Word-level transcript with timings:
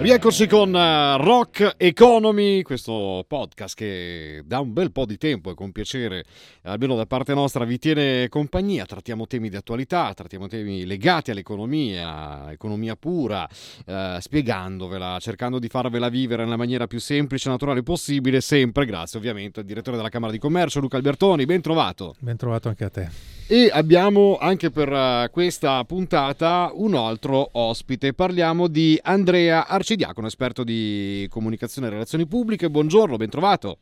Rieccoci 0.00 0.46
con 0.46 0.72
uh, 0.72 1.22
Rock 1.22 1.74
Economy, 1.76 2.62
questo 2.62 3.22
podcast 3.28 3.76
che 3.76 4.42
da 4.46 4.58
un 4.60 4.72
bel 4.72 4.92
po' 4.92 5.04
di 5.04 5.18
tempo 5.18 5.50
e 5.50 5.54
con 5.54 5.72
piacere, 5.72 6.24
almeno 6.62 6.96
da 6.96 7.04
parte 7.04 7.34
nostra, 7.34 7.66
vi 7.66 7.78
tiene 7.78 8.26
compagnia. 8.30 8.86
Trattiamo 8.86 9.26
temi 9.26 9.50
di 9.50 9.56
attualità, 9.56 10.14
trattiamo 10.14 10.48
temi 10.48 10.86
legati 10.86 11.30
all'economia, 11.32 12.50
economia 12.50 12.96
pura, 12.96 13.46
uh, 13.84 14.18
spiegandovela, 14.18 15.18
cercando 15.20 15.58
di 15.58 15.68
farvela 15.68 16.08
vivere 16.08 16.44
nella 16.44 16.56
maniera 16.56 16.86
più 16.86 16.98
semplice 16.98 17.48
e 17.48 17.50
naturale 17.50 17.82
possibile, 17.82 18.40
sempre 18.40 18.86
grazie 18.86 19.18
ovviamente 19.18 19.60
al 19.60 19.66
direttore 19.66 19.98
della 19.98 20.08
Camera 20.08 20.32
di 20.32 20.38
Commercio, 20.38 20.80
Luca 20.80 20.96
Albertoni. 20.96 21.44
Ben 21.44 21.60
trovato. 21.60 22.14
Ben 22.20 22.38
trovato 22.38 22.68
anche 22.68 22.84
a 22.84 22.88
te. 22.88 23.39
E 23.52 23.68
abbiamo 23.68 24.38
anche 24.38 24.70
per 24.70 24.92
uh, 24.92 25.28
questa 25.28 25.82
puntata 25.82 26.70
un 26.72 26.94
altro 26.94 27.48
ospite. 27.50 28.14
Parliamo 28.14 28.68
di 28.68 28.96
Andrea 29.02 29.66
Arcidiacono, 29.66 30.28
esperto 30.28 30.62
di 30.62 31.26
comunicazione 31.28 31.88
e 31.88 31.90
relazioni 31.90 32.28
pubbliche. 32.28 32.70
Buongiorno, 32.70 33.16
ben 33.16 33.28
trovato. 33.28 33.78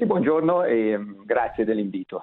Sì, 0.00 0.06
buongiorno 0.06 0.64
e 0.64 0.96
mm, 0.96 1.24
grazie 1.26 1.66
dell'invito. 1.66 2.22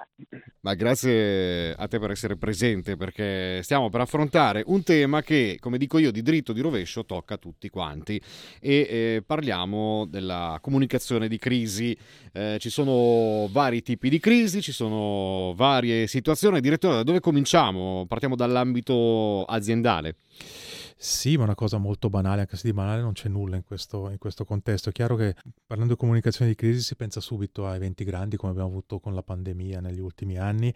Ma 0.62 0.74
grazie 0.74 1.72
a 1.74 1.86
te 1.86 2.00
per 2.00 2.10
essere 2.10 2.36
presente 2.36 2.96
perché 2.96 3.62
stiamo 3.62 3.88
per 3.88 4.00
affrontare 4.00 4.64
un 4.66 4.82
tema 4.82 5.22
che, 5.22 5.58
come 5.60 5.78
dico 5.78 5.98
io, 5.98 6.10
di 6.10 6.20
dritto 6.20 6.52
di 6.52 6.60
rovescio 6.60 7.04
tocca 7.04 7.34
a 7.34 7.38
tutti 7.38 7.68
quanti 7.68 8.20
e 8.60 8.72
eh, 8.72 9.22
parliamo 9.24 10.06
della 10.06 10.58
comunicazione 10.60 11.28
di 11.28 11.38
crisi. 11.38 11.96
Eh, 12.32 12.56
ci 12.58 12.68
sono 12.68 13.46
vari 13.52 13.80
tipi 13.82 14.08
di 14.08 14.18
crisi, 14.18 14.60
ci 14.60 14.72
sono 14.72 15.54
varie 15.54 16.08
situazioni. 16.08 16.60
Direttore, 16.60 16.96
da 16.96 17.02
dove 17.04 17.20
cominciamo? 17.20 18.06
Partiamo 18.08 18.34
dall'ambito 18.34 19.44
aziendale. 19.44 20.16
Sì, 21.00 21.36
ma 21.36 21.44
una 21.44 21.54
cosa 21.54 21.78
molto 21.78 22.10
banale, 22.10 22.40
anche 22.40 22.56
se 22.56 22.66
di 22.66 22.74
banale 22.74 23.00
non 23.00 23.12
c'è 23.12 23.28
nulla 23.28 23.54
in 23.54 23.62
questo, 23.62 24.10
in 24.10 24.18
questo, 24.18 24.44
contesto. 24.44 24.88
È 24.88 24.92
chiaro 24.92 25.14
che 25.14 25.36
parlando 25.64 25.94
di 25.94 25.98
comunicazione 26.00 26.50
di 26.50 26.56
crisi 26.56 26.82
si 26.82 26.96
pensa 26.96 27.20
subito 27.20 27.68
a 27.68 27.76
eventi 27.76 28.02
grandi 28.02 28.36
come 28.36 28.50
abbiamo 28.50 28.68
avuto 28.68 28.98
con 28.98 29.14
la 29.14 29.22
pandemia 29.22 29.80
negli 29.80 30.00
ultimi 30.00 30.38
anni. 30.38 30.74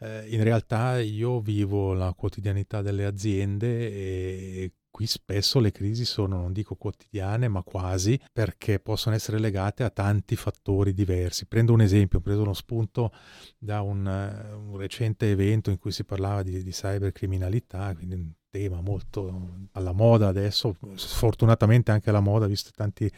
Eh, 0.00 0.26
in 0.30 0.42
realtà 0.42 0.98
io 0.98 1.38
vivo 1.40 1.92
la 1.92 2.12
quotidianità 2.14 2.82
delle 2.82 3.04
aziende 3.04 3.92
e 3.92 4.72
qui 4.90 5.06
spesso 5.06 5.60
le 5.60 5.70
crisi 5.70 6.04
sono, 6.04 6.40
non 6.40 6.52
dico 6.52 6.74
quotidiane, 6.74 7.46
ma 7.46 7.62
quasi, 7.62 8.20
perché 8.32 8.80
possono 8.80 9.14
essere 9.14 9.38
legate 9.38 9.84
a 9.84 9.90
tanti 9.90 10.34
fattori 10.34 10.92
diversi. 10.92 11.46
Prendo 11.46 11.72
un 11.72 11.80
esempio, 11.80 12.18
ho 12.18 12.22
preso 12.22 12.42
uno 12.42 12.54
spunto 12.54 13.12
da 13.56 13.82
un, 13.82 14.04
un 14.04 14.76
recente 14.76 15.30
evento 15.30 15.70
in 15.70 15.78
cui 15.78 15.92
si 15.92 16.02
parlava 16.02 16.42
di, 16.42 16.60
di 16.64 16.70
cybercriminalità, 16.72 17.94
quindi 17.94 18.38
tema 18.50 18.80
molto 18.80 19.68
alla 19.72 19.92
moda 19.92 20.28
adesso, 20.28 20.76
sfortunatamente 20.94 21.90
anche 21.90 22.10
alla 22.10 22.20
moda, 22.20 22.46
visto 22.46 22.70
tanti, 22.74 23.10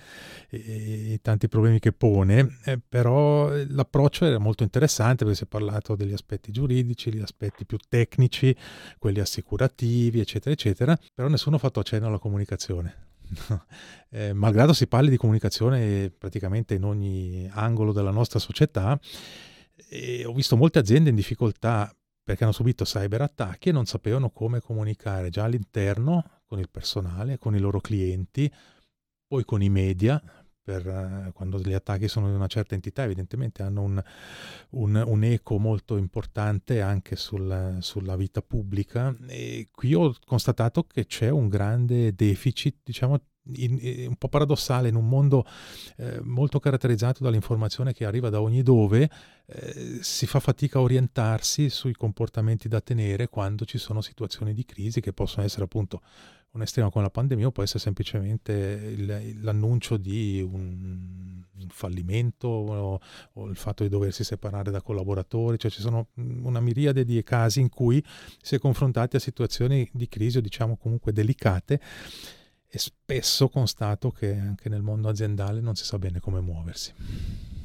i, 0.50 1.18
tanti 1.22 1.48
problemi 1.48 1.78
che 1.78 1.92
pone, 1.92 2.58
eh, 2.64 2.78
però 2.86 3.48
l'approccio 3.48 4.26
era 4.26 4.38
molto 4.38 4.62
interessante 4.62 5.24
perché 5.24 5.38
si 5.38 5.44
è 5.44 5.48
parlato 5.48 5.96
degli 5.96 6.12
aspetti 6.12 6.52
giuridici, 6.52 7.12
gli 7.12 7.20
aspetti 7.20 7.64
più 7.64 7.78
tecnici, 7.88 8.54
quelli 8.98 9.20
assicurativi, 9.20 10.20
eccetera, 10.20 10.52
eccetera, 10.52 10.98
però 11.14 11.28
nessuno 11.28 11.56
ha 11.56 11.58
fatto 11.58 11.80
accenno 11.80 12.06
alla 12.06 12.18
comunicazione. 12.18 13.10
eh, 14.10 14.34
malgrado 14.34 14.74
si 14.74 14.86
parli 14.86 15.08
di 15.08 15.16
comunicazione 15.16 16.10
praticamente 16.10 16.74
in 16.74 16.84
ogni 16.84 17.48
angolo 17.50 17.92
della 17.92 18.10
nostra 18.10 18.38
società, 18.38 18.98
e 19.88 20.24
ho 20.24 20.32
visto 20.32 20.56
molte 20.56 20.78
aziende 20.78 21.10
in 21.10 21.16
difficoltà 21.16 21.90
perché 22.22 22.44
hanno 22.44 22.52
subito 22.52 22.84
cyberattacchi 22.84 23.70
e 23.70 23.72
non 23.72 23.86
sapevano 23.86 24.30
come 24.30 24.60
comunicare 24.60 25.30
già 25.30 25.44
all'interno 25.44 26.42
con 26.46 26.58
il 26.58 26.68
personale, 26.70 27.38
con 27.38 27.54
i 27.54 27.58
loro 27.58 27.80
clienti, 27.80 28.52
poi 29.26 29.44
con 29.44 29.62
i 29.62 29.70
media, 29.70 30.22
per, 30.62 30.86
uh, 30.86 31.32
quando 31.32 31.58
gli 31.58 31.72
attacchi 31.72 32.06
sono 32.06 32.28
di 32.28 32.34
una 32.34 32.46
certa 32.46 32.74
entità 32.74 33.02
evidentemente 33.02 33.62
hanno 33.62 33.82
un, 33.82 34.02
un, 34.70 35.02
un 35.04 35.24
eco 35.24 35.58
molto 35.58 35.96
importante 35.96 36.80
anche 36.80 37.16
sul, 37.16 37.78
sulla 37.80 38.16
vita 38.16 38.42
pubblica. 38.42 39.14
E 39.26 39.68
qui 39.72 39.94
ho 39.94 40.14
constatato 40.24 40.84
che 40.84 41.06
c'è 41.06 41.30
un 41.30 41.48
grande 41.48 42.14
deficit 42.14 42.76
diciamo 42.84 43.20
in, 43.54 43.78
in, 43.80 44.08
un 44.08 44.16
po' 44.16 44.28
paradossale 44.28 44.88
in 44.88 44.94
un 44.94 45.08
mondo 45.08 45.44
eh, 45.96 46.20
molto 46.22 46.58
caratterizzato 46.60 47.22
dall'informazione 47.22 47.92
che 47.92 48.04
arriva 48.04 48.28
da 48.30 48.40
ogni 48.40 48.62
dove, 48.62 49.10
eh, 49.46 49.98
si 50.00 50.26
fa 50.26 50.40
fatica 50.40 50.78
a 50.78 50.82
orientarsi 50.82 51.68
sui 51.68 51.92
comportamenti 51.92 52.68
da 52.68 52.80
tenere 52.80 53.28
quando 53.28 53.64
ci 53.64 53.78
sono 53.78 54.00
situazioni 54.00 54.54
di 54.54 54.64
crisi 54.64 55.00
che 55.00 55.12
possono 55.12 55.44
essere 55.44 55.64
appunto 55.64 56.02
un 56.52 56.62
estremo 56.62 56.90
come 56.90 57.04
la 57.04 57.10
pandemia 57.10 57.46
o 57.46 57.50
può 57.50 57.62
essere 57.62 57.78
semplicemente 57.78 58.52
il, 58.52 59.38
l'annuncio 59.42 59.96
di 59.96 60.46
un, 60.46 61.42
fallimento 61.68 62.48
o, 62.48 63.00
o, 63.32 63.46
il 63.46 63.56
fatto 63.56 63.82
di 63.82 63.88
doversi 63.88 64.22
separare 64.22 64.70
da 64.70 64.82
collaboratori, 64.82 65.58
cioè 65.58 65.70
ci 65.70 65.80
sono 65.80 66.08
una 66.16 66.60
miriade 66.60 67.04
di 67.04 67.22
casi 67.22 67.60
in 67.60 67.70
cui 67.70 68.04
si 68.42 68.56
è 68.56 68.58
confrontati 68.58 69.16
a 69.16 69.20
situazioni 69.20 69.88
di 69.92 70.08
crisi 70.08 70.38
o 70.38 70.40
diciamo 70.40 70.76
comunque 70.76 71.12
delicate 71.12 71.80
e 72.74 72.78
spesso 72.78 73.50
constato 73.50 74.10
che 74.10 74.32
anche 74.32 74.70
nel 74.70 74.80
mondo 74.80 75.10
aziendale 75.10 75.60
non 75.60 75.74
si 75.74 75.84
sa 75.84 75.98
bene 75.98 76.20
come 76.20 76.40
muoversi. 76.40 76.94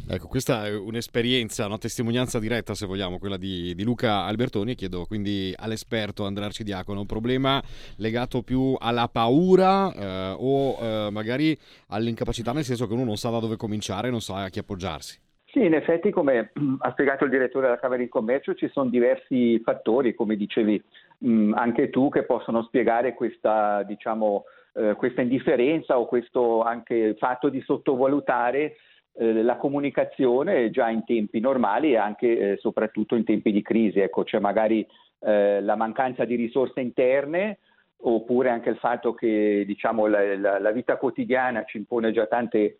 Ecco, 0.09 0.27
questa 0.27 0.65
è 0.65 0.75
un'esperienza, 0.75 1.65
una 1.65 1.77
testimonianza 1.77 2.39
diretta, 2.39 2.73
se 2.73 2.85
vogliamo, 2.85 3.17
quella 3.17 3.37
di, 3.37 3.73
di 3.73 3.83
Luca 3.83 4.23
Albertoni. 4.23 4.75
Chiedo 4.75 5.05
quindi 5.05 5.53
all'esperto 5.55 6.25
Andrea 6.25 6.47
Arcidiacono 6.47 6.99
un 6.99 7.05
problema 7.05 7.61
legato 7.97 8.41
più 8.41 8.75
alla 8.77 9.07
paura 9.07 9.93
eh, 9.93 10.35
o 10.37 10.77
eh, 10.79 11.09
magari 11.09 11.57
all'incapacità, 11.87 12.51
nel 12.51 12.65
senso 12.65 12.85
che 12.85 12.93
uno 12.93 13.05
non 13.05 13.15
sa 13.15 13.29
da 13.29 13.39
dove 13.39 13.55
cominciare, 13.55 14.09
non 14.09 14.19
sa 14.19 14.43
a 14.43 14.49
chi 14.49 14.59
appoggiarsi. 14.59 15.19
Sì, 15.45 15.63
in 15.63 15.73
effetti, 15.73 16.11
come 16.11 16.51
ha 16.79 16.91
spiegato 16.91 17.23
il 17.23 17.29
direttore 17.29 17.67
della 17.67 17.79
Camera 17.79 18.01
di 18.01 18.09
Commercio, 18.09 18.55
ci 18.55 18.69
sono 18.73 18.89
diversi 18.89 19.57
fattori, 19.59 20.15
come 20.15 20.35
dicevi 20.35 20.83
mh, 21.19 21.53
anche 21.55 21.89
tu, 21.89 22.09
che 22.09 22.23
possono 22.23 22.63
spiegare 22.63 23.13
questa, 23.13 23.83
diciamo, 23.83 24.43
eh, 24.77 24.93
questa 24.95 25.21
indifferenza 25.21 25.97
o 25.97 26.05
questo 26.05 26.61
anche 26.61 27.15
fatto 27.17 27.49
di 27.49 27.61
sottovalutare 27.61 28.77
eh, 29.13 29.41
la 29.41 29.57
comunicazione 29.57 30.69
già 30.69 30.89
in 30.89 31.03
tempi 31.03 31.39
normali 31.39 31.93
e 31.93 31.97
anche 31.97 32.37
eh, 32.37 32.57
soprattutto 32.57 33.15
in 33.15 33.23
tempi 33.23 33.51
di 33.51 33.61
crisi. 33.61 33.99
Ecco, 33.99 34.23
c'è 34.23 34.39
magari 34.39 34.85
eh, 35.19 35.61
la 35.61 35.75
mancanza 35.75 36.25
di 36.25 36.35
risorse 36.35 36.81
interne 36.81 37.57
oppure 38.01 38.49
anche 38.49 38.69
il 38.69 38.77
fatto 38.77 39.13
che 39.15 39.63
diciamo, 39.65 40.05
la, 40.05 40.37
la, 40.37 40.59
la 40.59 40.71
vita 40.71 40.97
quotidiana 40.97 41.63
ci 41.63 41.77
impone 41.77 42.11
già 42.11 42.27
tante, 42.27 42.77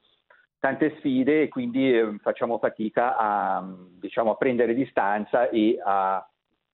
tante 0.60 0.96
sfide 0.98 1.42
e 1.42 1.48
quindi 1.48 1.92
facciamo 2.22 2.60
fatica 2.60 3.18
a, 3.18 3.68
diciamo, 4.00 4.32
a 4.32 4.36
prendere 4.36 4.76
distanza 4.76 5.50
e 5.50 5.80
a 5.84 6.24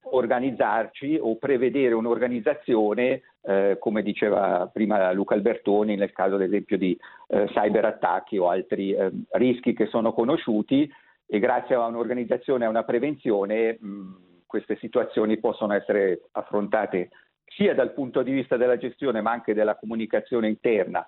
organizzarci 0.03 1.17
o 1.21 1.37
prevedere 1.37 1.93
un'organizzazione, 1.93 3.21
eh, 3.41 3.77
come 3.79 4.03
diceva 4.03 4.69
prima 4.71 5.11
Luca 5.11 5.35
Albertoni, 5.35 5.95
nel 5.95 6.11
caso 6.11 6.35
ad 6.35 6.41
esempio 6.41 6.77
di 6.77 6.97
eh, 7.27 7.47
cyberattacchi 7.47 8.37
o 8.37 8.49
altri 8.49 8.93
eh, 8.93 9.11
rischi 9.31 9.73
che 9.73 9.87
sono 9.87 10.13
conosciuti 10.13 10.89
e 11.25 11.39
grazie 11.39 11.75
a 11.75 11.85
un'organizzazione 11.85 12.63
e 12.63 12.67
a 12.67 12.69
una 12.69 12.83
prevenzione 12.83 13.77
mh, 13.79 14.15
queste 14.45 14.77
situazioni 14.77 15.39
possono 15.39 15.73
essere 15.73 16.29
affrontate 16.31 17.09
sia 17.45 17.73
dal 17.73 17.93
punto 17.93 18.21
di 18.21 18.31
vista 18.31 18.57
della 18.57 18.77
gestione 18.77 19.21
ma 19.21 19.31
anche 19.31 19.53
della 19.53 19.75
comunicazione 19.75 20.47
interna 20.47 21.07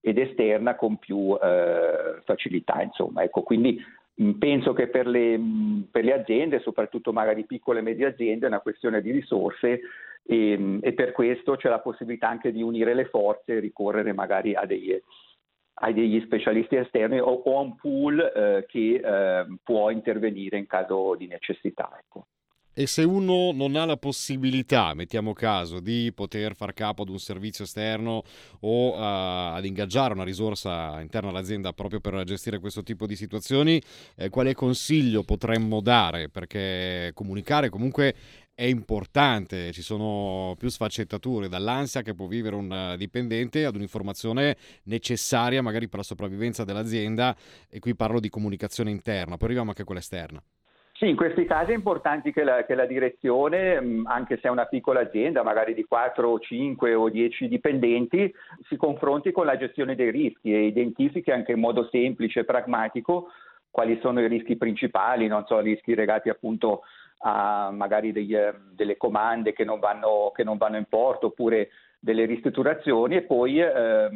ed 0.00 0.18
esterna 0.18 0.76
con 0.76 0.96
più 0.96 1.36
eh, 1.40 2.20
facilità. 2.24 2.80
Insomma. 2.82 3.22
Ecco, 3.22 3.42
quindi 3.42 3.78
penso 4.38 4.72
che 4.72 4.88
per 4.88 5.06
le, 5.06 5.38
mm, 5.38 5.80
per 5.90 6.04
le, 6.04 6.12
aziende, 6.12 6.60
soprattutto 6.60 7.12
magari 7.12 7.44
piccole 7.44 7.80
e 7.80 7.82
medie 7.82 8.06
aziende, 8.06 8.46
è 8.46 8.48
una 8.48 8.60
questione 8.60 9.00
di 9.00 9.10
risorse 9.10 9.80
e, 10.22 10.58
mm, 10.58 10.78
e, 10.82 10.92
per 10.92 11.12
questo 11.12 11.56
c'è 11.56 11.68
la 11.68 11.80
possibilità 11.80 12.28
anche 12.28 12.52
di 12.52 12.62
unire 12.62 12.94
le 12.94 13.06
forze 13.06 13.54
e 13.54 13.60
ricorrere 13.60 14.12
magari 14.12 14.54
a, 14.54 14.66
degli, 14.66 14.98
a 15.74 15.92
degli 15.92 16.20
specialisti 16.20 16.76
esterni 16.76 17.18
o, 17.18 17.24
o 17.32 17.58
a 17.58 17.60
un 17.60 17.76
pool 17.76 18.20
eh, 18.20 18.66
che 18.68 19.00
eh, 19.02 19.46
può 19.62 19.90
intervenire 19.90 20.58
in 20.58 20.66
caso 20.66 21.14
di 21.16 21.26
necessità. 21.26 21.90
Ecco. 21.98 22.26
E 22.80 22.86
se 22.86 23.02
uno 23.02 23.52
non 23.52 23.76
ha 23.76 23.84
la 23.84 23.98
possibilità, 23.98 24.94
mettiamo 24.94 25.34
caso, 25.34 25.80
di 25.80 26.10
poter 26.14 26.54
far 26.54 26.72
capo 26.72 27.02
ad 27.02 27.10
un 27.10 27.18
servizio 27.18 27.64
esterno 27.64 28.22
o 28.60 28.94
uh, 28.94 29.54
ad 29.54 29.66
ingaggiare 29.66 30.14
una 30.14 30.24
risorsa 30.24 30.98
interna 31.02 31.28
all'azienda 31.28 31.74
proprio 31.74 32.00
per 32.00 32.24
gestire 32.24 32.58
questo 32.58 32.82
tipo 32.82 33.06
di 33.06 33.16
situazioni, 33.16 33.78
eh, 34.16 34.30
quale 34.30 34.54
consiglio 34.54 35.24
potremmo 35.24 35.82
dare? 35.82 36.30
Perché 36.30 37.10
comunicare 37.12 37.68
comunque 37.68 38.14
è 38.54 38.64
importante, 38.64 39.72
ci 39.72 39.82
sono 39.82 40.54
più 40.56 40.70
sfaccettature, 40.70 41.50
dall'ansia 41.50 42.00
che 42.00 42.14
può 42.14 42.28
vivere 42.28 42.56
un 42.56 42.94
dipendente 42.96 43.66
ad 43.66 43.74
un'informazione 43.74 44.56
necessaria 44.84 45.60
magari 45.60 45.86
per 45.86 45.98
la 45.98 46.04
sopravvivenza 46.04 46.64
dell'azienda 46.64 47.36
e 47.68 47.78
qui 47.78 47.94
parlo 47.94 48.20
di 48.20 48.30
comunicazione 48.30 48.90
interna, 48.90 49.36
poi 49.36 49.48
arriviamo 49.48 49.68
anche 49.68 49.82
a 49.82 49.84
quella 49.84 50.00
esterna. 50.00 50.42
Sì, 51.00 51.08
in 51.08 51.16
questi 51.16 51.46
casi 51.46 51.70
è 51.70 51.74
importante 51.74 52.30
che 52.30 52.44
la, 52.44 52.66
che 52.66 52.74
la, 52.74 52.84
direzione, 52.84 54.02
anche 54.04 54.36
se 54.36 54.48
è 54.48 54.50
una 54.50 54.66
piccola 54.66 55.00
azienda, 55.00 55.42
magari 55.42 55.72
di 55.72 55.86
4, 55.86 56.38
5 56.38 56.92
o 56.92 57.08
10 57.08 57.48
dipendenti, 57.48 58.30
si 58.68 58.76
confronti 58.76 59.32
con 59.32 59.46
la 59.46 59.56
gestione 59.56 59.94
dei 59.94 60.10
rischi 60.10 60.52
e 60.52 60.66
identifichi 60.66 61.30
anche 61.30 61.52
in 61.52 61.58
modo 61.58 61.88
semplice 61.90 62.40
e 62.40 62.44
pragmatico 62.44 63.28
quali 63.70 63.98
sono 64.02 64.20
i 64.20 64.28
rischi 64.28 64.58
principali, 64.58 65.26
non 65.26 65.46
so, 65.46 65.58
rischi 65.60 65.94
legati 65.94 66.28
appunto 66.28 66.82
a 67.20 67.70
magari 67.72 68.12
degli, 68.12 68.36
eh, 68.36 68.52
delle 68.74 68.98
comande 68.98 69.54
che 69.54 69.64
non, 69.64 69.78
vanno, 69.78 70.32
che 70.34 70.44
non, 70.44 70.58
vanno, 70.58 70.76
in 70.76 70.84
porto 70.86 71.28
oppure 71.28 71.70
delle 71.98 72.26
ristrutturazioni 72.26 73.16
e 73.16 73.22
poi 73.22 73.58
eh, 73.58 74.10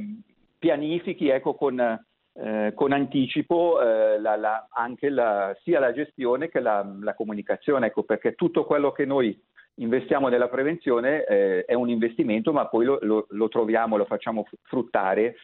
pianifichi 0.59 1.29
ecco, 1.29 1.55
con 1.55 1.99
eh, 2.37 2.73
con 2.75 2.93
anticipo 2.93 3.81
eh, 3.81 4.19
la, 4.19 4.37
la, 4.37 4.67
anche 4.71 5.09
la, 5.09 5.57
sia 5.63 5.79
la 5.79 5.93
gestione 5.93 6.49
che 6.49 6.61
la, 6.61 6.85
comunicazione, 7.17 7.87
ecco, 7.87 8.03
perché 8.03 8.35
tutto 8.35 8.65
quello 8.65 8.93
che 8.93 9.05
noi 9.05 9.41
investiamo 9.77 10.29
nella 10.29 10.49
prevenzione 10.49 11.25
eh, 11.25 11.65
è 11.65 11.75
un 11.75 11.89
investimento, 11.89 12.53
ma 12.53 12.67
poi 12.67 12.85
lo, 12.85 12.99
lo, 13.03 13.27
lo, 13.31 13.49
troviamo, 13.49 13.97
lo 13.97 14.05
facciamo 14.05 14.47
fruttare 14.63 15.37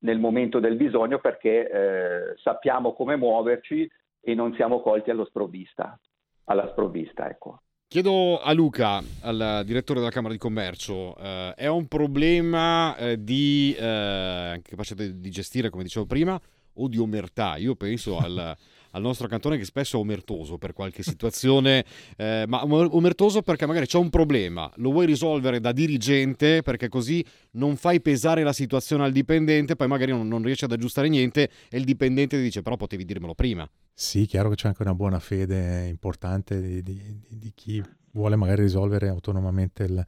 nel 0.00 0.18
momento 0.18 0.60
del 0.60 0.76
bisogno 0.76 1.18
perché 1.18 1.70
eh, 1.70 2.34
sappiamo 2.36 2.92
come 2.92 3.16
muoverci 3.16 3.90
e 4.20 4.34
non 4.34 4.54
siamo 4.54 4.80
colti 4.80 5.10
allo 5.10 5.24
sprovvista, 5.24 5.98
alla 6.44 6.68
sprovvista. 6.68 7.28
Ecco. 7.28 7.62
Chiedo 7.94 8.40
a 8.40 8.52
Luca, 8.52 9.00
al 9.20 9.62
direttore 9.64 10.00
della 10.00 10.10
Camera 10.10 10.32
di 10.32 10.38
Commercio, 10.40 11.16
eh, 11.16 11.54
è 11.54 11.68
un 11.68 11.86
problema 11.86 12.96
eh, 12.96 13.22
di 13.22 13.72
eh, 13.78 14.60
capacità 14.64 15.04
di 15.04 15.30
gestire, 15.30 15.70
come 15.70 15.84
dicevo 15.84 16.04
prima, 16.04 16.36
o 16.72 16.88
di 16.88 16.98
omertà? 16.98 17.54
Io 17.56 17.76
penso 17.76 18.18
al, 18.18 18.56
al 18.94 19.02
nostro 19.02 19.28
cantone 19.28 19.58
che 19.58 19.64
spesso 19.64 19.96
è 19.96 20.00
omertoso 20.00 20.58
per 20.58 20.72
qualche 20.72 21.02
situazione, 21.04 21.84
eh, 22.16 22.44
ma 22.46 22.64
omertoso 22.64 23.42
perché 23.42 23.66
magari 23.66 23.86
c'è 23.86 23.98
un 23.98 24.10
problema, 24.10 24.70
lo 24.76 24.90
vuoi 24.90 25.06
risolvere 25.06 25.60
da 25.60 25.72
dirigente 25.72 26.62
perché 26.62 26.88
così 26.88 27.24
non 27.52 27.76
fai 27.76 28.00
pesare 28.00 28.42
la 28.42 28.52
situazione 28.52 29.04
al 29.04 29.12
dipendente, 29.12 29.76
poi 29.76 29.88
magari 29.88 30.12
non, 30.12 30.26
non 30.26 30.42
riesci 30.42 30.64
ad 30.64 30.72
aggiustare 30.72 31.08
niente 31.08 31.50
e 31.68 31.78
il 31.78 31.84
dipendente 31.84 32.36
ti 32.36 32.42
dice 32.42 32.62
però 32.62 32.76
potevi 32.76 33.04
dirmelo 33.04 33.34
prima. 33.34 33.68
Sì, 33.92 34.26
chiaro 34.26 34.48
che 34.48 34.56
c'è 34.56 34.68
anche 34.68 34.82
una 34.82 34.94
buona 34.94 35.20
fede 35.20 35.86
importante 35.86 36.60
di, 36.60 36.82
di, 36.82 37.00
di 37.28 37.52
chi 37.54 37.82
vuole 38.14 38.36
magari 38.36 38.62
risolvere 38.62 39.08
autonomamente 39.08 39.84
il, 39.84 40.04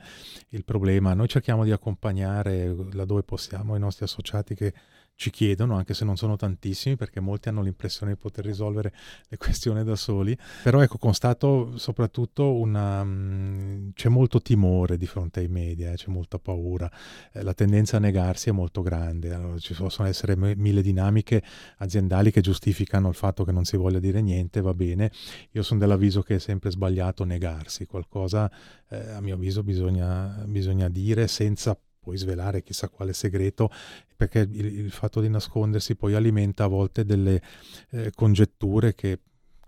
il, 0.50 0.64
problema. 0.64 1.14
Noi 1.14 1.28
cerchiamo 1.28 1.64
di 1.64 1.70
accompagnare 1.70 2.74
laddove 2.92 3.22
possiamo 3.22 3.76
i 3.76 3.78
nostri 3.78 4.04
associati 4.04 4.54
che 4.54 4.72
ci 5.16 5.30
chiedono, 5.30 5.76
anche 5.76 5.94
se 5.94 6.04
non 6.04 6.16
sono 6.16 6.36
tantissimi, 6.36 6.94
perché 6.94 7.20
molti 7.20 7.48
hanno 7.48 7.62
l'impressione 7.62 8.12
di 8.12 8.18
poter 8.18 8.44
risolvere 8.44 8.92
le 9.28 9.36
questioni 9.38 9.82
da 9.82 9.96
soli. 9.96 10.36
Però 10.62 10.80
ecco, 10.82 10.98
constato 10.98 11.76
soprattutto 11.78 12.54
una... 12.54 13.02
Mm, 13.02 13.90
c'è 13.94 14.10
molto 14.10 14.40
timore 14.40 14.98
di 14.98 15.06
fronte 15.06 15.40
ai 15.40 15.48
media, 15.48 15.90
eh, 15.90 15.94
c'è 15.94 16.10
molta 16.10 16.38
paura, 16.38 16.90
eh, 17.32 17.42
la 17.42 17.54
tendenza 17.54 17.96
a 17.96 18.00
negarsi 18.00 18.50
è 18.50 18.52
molto 18.52 18.82
grande. 18.82 19.32
Allora, 19.32 19.58
ci 19.58 19.74
possono 19.74 20.06
essere 20.06 20.36
mille 20.36 20.82
dinamiche 20.82 21.42
aziendali 21.78 22.30
che 22.30 22.42
giustificano 22.42 23.08
il 23.08 23.14
fatto 23.14 23.44
che 23.44 23.52
non 23.52 23.64
si 23.64 23.78
voglia 23.78 23.98
dire 23.98 24.20
niente, 24.20 24.60
va 24.60 24.74
bene. 24.74 25.10
Io 25.52 25.62
sono 25.62 25.80
dell'avviso 25.80 26.20
che 26.22 26.34
è 26.34 26.38
sempre 26.38 26.70
sbagliato 26.70 27.24
negarsi, 27.24 27.86
qualcosa 27.86 28.50
eh, 28.90 29.12
a 29.12 29.20
mio 29.20 29.34
avviso 29.34 29.62
bisogna, 29.62 30.44
bisogna 30.46 30.88
dire 30.90 31.26
senza 31.26 31.76
puoi 32.06 32.18
svelare 32.18 32.62
chissà 32.62 32.88
quale 32.88 33.12
segreto, 33.12 33.68
perché 34.16 34.48
il, 34.48 34.78
il, 34.78 34.92
fatto 34.92 35.20
di 35.20 35.28
nascondersi 35.28 35.96
poi 35.96 36.14
alimenta 36.14 36.62
a 36.62 36.68
volte 36.68 37.04
delle 37.04 37.42
eh, 37.90 38.12
congetture 38.14 38.94
che 38.94 39.18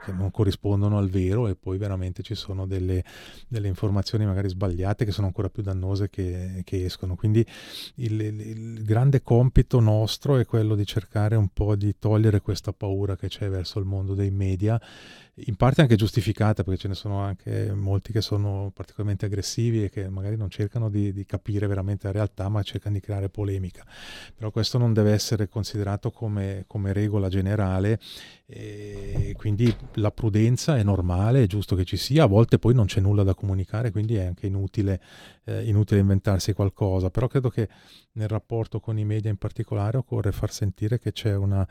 che 0.01 0.13
non 0.13 0.31
corrispondono 0.31 0.97
al 0.97 1.11
vero 1.11 1.49
e 1.49 1.57
poi 1.57 1.77
veramente 1.77 2.23
ci 2.23 2.37
sono 2.37 2.69
delle, 2.69 3.03
delle 3.49 3.67
informazioni 3.67 4.25
magari 4.25 4.49
sbagliate 4.49 5.05
che 5.05 5.11
sono 5.11 5.27
ancora 5.27 5.51
più 5.51 5.61
dannose 5.61 6.09
che, 6.09 6.63
che 6.65 6.85
escono. 6.85 7.17
Quindi 7.17 7.45
il, 7.97 8.21
il, 8.21 8.85
grande 8.85 9.23
compito 9.23 9.81
nostro 9.81 10.37
è 10.37 10.47
quello 10.47 10.77
di 10.77 10.87
cercare 10.87 11.35
un 11.35 11.49
po' 11.49 11.75
di 11.75 11.97
togliere 11.99 12.41
questa 12.41 12.73
paura 12.73 13.17
che 13.17 13.27
c'è 13.27 13.49
verso 13.49 13.81
il 13.81 13.87
mondo 13.87 14.15
dei 14.15 14.31
media 14.31 14.81
in 15.45 15.57
parte 15.57 15.83
anche 15.83 15.97
giustificata 15.97 16.63
perché 16.63 16.81
ce 16.81 16.89
ne 16.89 16.95
sono 16.95 17.21
anche 17.21 17.73
molti 17.73 18.13
che 18.13 18.21
sono 18.21 18.71
particolarmente 18.75 19.27
aggressivi 19.27 19.85
e 19.85 19.91
che 19.91 20.09
magari 20.09 20.37
non 20.37 20.51
cercano 20.51 20.89
di, 20.89 21.13
di, 21.13 21.25
capire 21.25 21.67
veramente 21.67 22.07
la 22.07 22.13
realtà 22.13 22.49
ma 22.49 22.63
cercano 22.63 22.95
di 22.95 23.01
creare 23.01 23.29
polemica. 23.29 23.85
Però 24.35 24.51
questo 24.51 24.79
non 24.79 24.93
deve 24.93 25.13
essere 25.13 25.49
considerato 25.49 26.11
come, 26.11 26.65
come 26.67 26.93
regola 26.93 27.29
generale 27.29 27.99
quindi 29.35 29.75
la 29.95 30.11
prudenza 30.11 30.79
è 30.79 30.83
normale, 30.83 31.43
è 31.43 31.47
giusto 31.47 31.77
che 31.77 31.85
ci 31.85 31.99
sia, 31.99 32.25
a 32.25 32.27
volte 32.27 32.59
poi 32.59 32.73
non 32.73 32.87
c'è 32.87 32.99
nulla 32.99 33.23
da 33.23 33.35
comunicare, 33.35 33.91
quindi 33.91 34.17
è 34.17 34.25
anche 34.25 34.47
inutile, 34.47 35.03
eh, 35.45 35.67
inutile 35.69 36.01
inventarsi 36.01 36.55
qualcosa, 36.55 37.11
però 37.11 37.27
credo 37.27 37.51
che 37.51 37.69
nel 38.19 38.29
rapporto 38.29 38.81
con 38.81 38.99
i 38.99 39.05
media 39.05 39.31
in 39.31 39.37
particolare 39.37 39.97
occorre 39.97 40.33
far 40.33 40.53
sentire 40.53 40.99
che 40.99 41.13
c'è 41.13 41.35
una, 41.35 41.67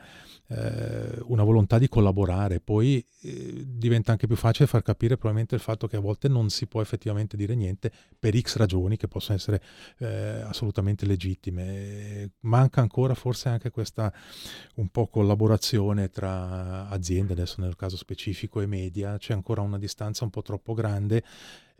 eh, 0.48 1.18
una 1.26 1.44
volontà 1.44 1.78
di 1.78 1.88
collaborare, 1.88 2.58
poi 2.58 3.04
eh, 3.20 3.64
diventa 3.66 4.12
anche 4.12 4.26
più 4.26 4.34
facile 4.34 4.66
far 4.66 4.82
capire 4.82 5.14
probabilmente 5.16 5.54
il 5.54 5.60
fatto 5.60 5.86
che 5.86 5.96
a 5.96 6.00
volte 6.00 6.28
non 6.28 6.48
si 6.48 6.66
può 6.66 6.80
effettivamente 6.80 7.36
dire 7.36 7.54
niente 7.54 7.92
per 8.18 8.36
x 8.36 8.56
ragioni 8.56 8.96
che 8.96 9.08
possono 9.08 9.36
essere 9.36 9.62
eh, 9.98 10.40
assolutamente 10.42 11.06
legittime. 11.06 12.32
Manca 12.40 12.80
ancora 12.80 13.14
forse 13.14 13.48
anche 13.48 13.70
questa 13.70 14.12
un 14.76 14.88
po' 14.88 15.08
collaborazione 15.08 16.08
tra 16.08 16.88
aziende, 16.88 17.34
adesso 17.34 17.60
nel 17.60 17.76
caso 17.76 17.96
specifico, 17.96 18.60
e 18.60 18.66
media, 18.66 19.18
c'è 19.18 19.34
ancora 19.34 19.60
una 19.60 19.78
distanza 19.78 20.24
un 20.24 20.30
po' 20.30 20.42
troppo 20.42 20.72
grande, 20.72 21.22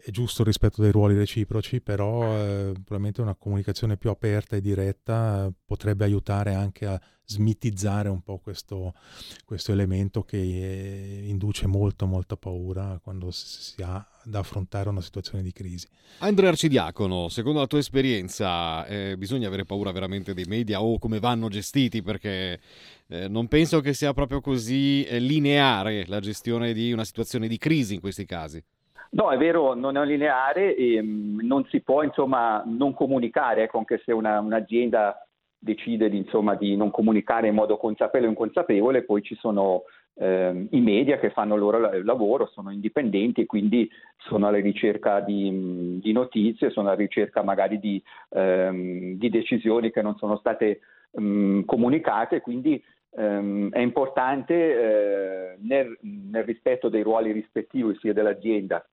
è 0.00 0.10
giusto 0.10 0.44
rispetto 0.44 0.80
dei 0.80 0.92
ruoli 0.92 1.16
reciproci, 1.16 1.80
però 1.80 2.22
eh, 2.22 2.72
probabilmente 2.72 3.20
una 3.20 3.34
comunicazione 3.34 3.96
più 3.96 4.10
aperta 4.10 4.54
e 4.54 4.60
diretta 4.60 5.46
eh, 5.46 5.52
potrebbe 5.66 6.04
aiutare 6.04 6.54
anche 6.54 6.86
a 6.86 7.00
smitizzare 7.24 8.08
un 8.08 8.22
po' 8.22 8.38
questo, 8.38 8.94
questo 9.44 9.72
elemento 9.72 10.22
che 10.22 10.38
eh, 10.38 11.28
induce 11.28 11.66
molto, 11.66 12.06
molta 12.06 12.36
paura 12.36 12.98
quando 13.02 13.30
si 13.32 13.82
ha 13.82 14.06
da 14.22 14.38
affrontare 14.38 14.88
una 14.88 15.00
situazione 15.00 15.42
di 15.42 15.52
crisi. 15.52 15.88
Andrea 16.18 16.50
Arcidiacono, 16.50 17.28
secondo 17.28 17.58
la 17.58 17.66
tua 17.66 17.80
esperienza, 17.80 18.86
eh, 18.86 19.16
bisogna 19.18 19.48
avere 19.48 19.64
paura 19.64 19.90
veramente 19.90 20.32
dei 20.32 20.46
media 20.46 20.80
o 20.80 20.98
come 20.98 21.18
vanno 21.18 21.48
gestiti? 21.48 22.02
Perché 22.02 22.60
eh, 23.08 23.28
non 23.28 23.48
penso 23.48 23.80
che 23.80 23.94
sia 23.94 24.14
proprio 24.14 24.40
così 24.40 25.06
lineare 25.18 26.06
la 26.06 26.20
gestione 26.20 26.72
di 26.72 26.92
una 26.92 27.04
situazione 27.04 27.48
di 27.48 27.58
crisi 27.58 27.94
in 27.94 28.00
questi 28.00 28.24
casi. 28.24 28.62
No, 29.10 29.30
è 29.30 29.38
vero, 29.38 29.74
non 29.74 29.96
è 29.96 30.04
lineare 30.04 30.74
e 30.74 31.00
mh, 31.00 31.06
mm, 31.06 31.40
non 31.46 31.64
si 31.66 31.80
può 31.80 32.02
insomma 32.02 32.62
non 32.66 32.92
comunicare, 32.94 33.64
ecco, 33.64 33.78
anche 33.78 34.00
se 34.04 34.12
una, 34.12 34.38
un'azienda 34.40 35.26
decide 35.58 36.08
di, 36.08 36.18
insomma, 36.18 36.54
di 36.54 36.76
non 36.76 36.90
comunicare 36.90 37.48
in 37.48 37.54
modo 37.54 37.76
consapevole 37.76 38.26
o 38.26 38.30
inconsapevole, 38.30 39.04
poi 39.04 39.22
ci 39.22 39.34
sono 39.36 39.84
eh, 40.14 40.66
i 40.70 40.80
media 40.80 41.18
che 41.18 41.30
fanno 41.30 41.54
il 41.54 41.60
loro 41.60 42.02
lavoro, 42.02 42.46
sono 42.46 42.70
indipendenti 42.70 43.42
e 43.42 43.46
quindi 43.46 43.88
sono 44.16 44.46
alla 44.46 44.60
ricerca 44.60 45.20
di, 45.20 45.98
di 46.00 46.12
notizie, 46.12 46.70
sono 46.70 46.88
alla 46.88 46.96
ricerca 46.96 47.42
magari 47.42 47.78
di, 47.78 48.02
ehm, 48.30 49.14
di 49.14 49.28
decisioni 49.30 49.90
che 49.90 50.02
non 50.02 50.16
sono 50.16 50.36
state 50.36 50.80
mh, 51.12 51.62
comunicate, 51.62 52.40
quindi 52.40 52.82
ehm, 53.16 53.70
è 53.70 53.80
importante 53.80 54.54
eh, 54.54 55.56
nel, 55.60 55.96
nel, 56.02 56.44
rispetto 56.44 56.88
dei 56.88 57.02
ruoli 57.02 57.32
rispettivi 57.32 57.96
sia 58.00 58.12
dell'azienda 58.12 58.84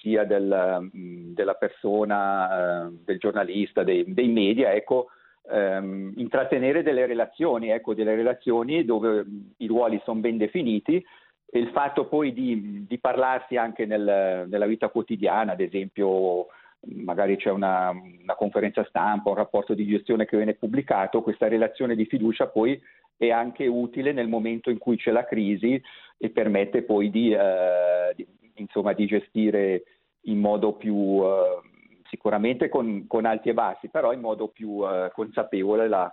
sia 0.00 0.24
del, 0.24 0.88
della 0.92 1.54
persona, 1.54 2.86
eh, 2.86 2.90
del 3.04 3.18
giornalista, 3.18 3.82
dei, 3.82 4.04
dei 4.12 4.28
media, 4.28 4.72
ecco, 4.72 5.08
ehm, 5.50 6.14
intrattenere 6.16 6.82
delle 6.82 7.06
relazioni, 7.06 7.70
ecco, 7.70 7.94
delle 7.94 8.14
relazioni 8.14 8.84
dove 8.84 9.24
i 9.58 9.66
ruoli 9.66 10.00
sono 10.04 10.20
ben 10.20 10.36
definiti 10.36 11.04
e 11.50 11.58
il 11.58 11.68
fatto 11.68 12.06
poi 12.06 12.32
di, 12.32 12.84
di 12.86 12.98
parlarsi 12.98 13.56
anche 13.56 13.86
nel, 13.86 14.46
nella 14.48 14.66
vita 14.66 14.88
quotidiana, 14.88 15.52
ad 15.52 15.60
esempio 15.60 16.46
magari 16.80 17.36
c'è 17.36 17.50
una, 17.50 17.90
una, 17.90 18.34
conferenza 18.34 18.84
stampa, 18.84 19.30
un 19.30 19.36
rapporto 19.36 19.74
di 19.74 19.86
gestione 19.86 20.26
che 20.26 20.36
viene 20.36 20.54
pubblicato, 20.54 21.22
questa 21.22 21.48
relazione 21.48 21.96
di 21.96 22.04
fiducia 22.04 22.46
poi 22.46 22.80
è 23.16 23.30
anche 23.30 23.66
utile 23.66 24.12
nel 24.12 24.28
momento 24.28 24.70
in 24.70 24.78
cui 24.78 24.96
c'è 24.96 25.10
la 25.10 25.24
crisi 25.24 25.80
e 26.16 26.30
permette 26.30 26.82
poi 26.82 27.10
di, 27.10 27.32
eh, 27.32 28.12
di, 28.14 28.26
insomma, 28.58 28.92
di 28.92 29.06
gestire 29.06 29.82
in 30.22 30.38
modo 30.38 30.74
più 30.74 31.22
eh, 31.22 31.60
sicuramente 32.08 32.68
con, 32.68 33.06
con, 33.06 33.24
alti 33.24 33.48
e 33.50 33.54
bassi, 33.54 33.88
però 33.88 34.12
in 34.12 34.20
modo 34.20 34.48
più 34.48 34.86
eh, 34.86 35.10
consapevole 35.12 35.88
la, 35.88 36.12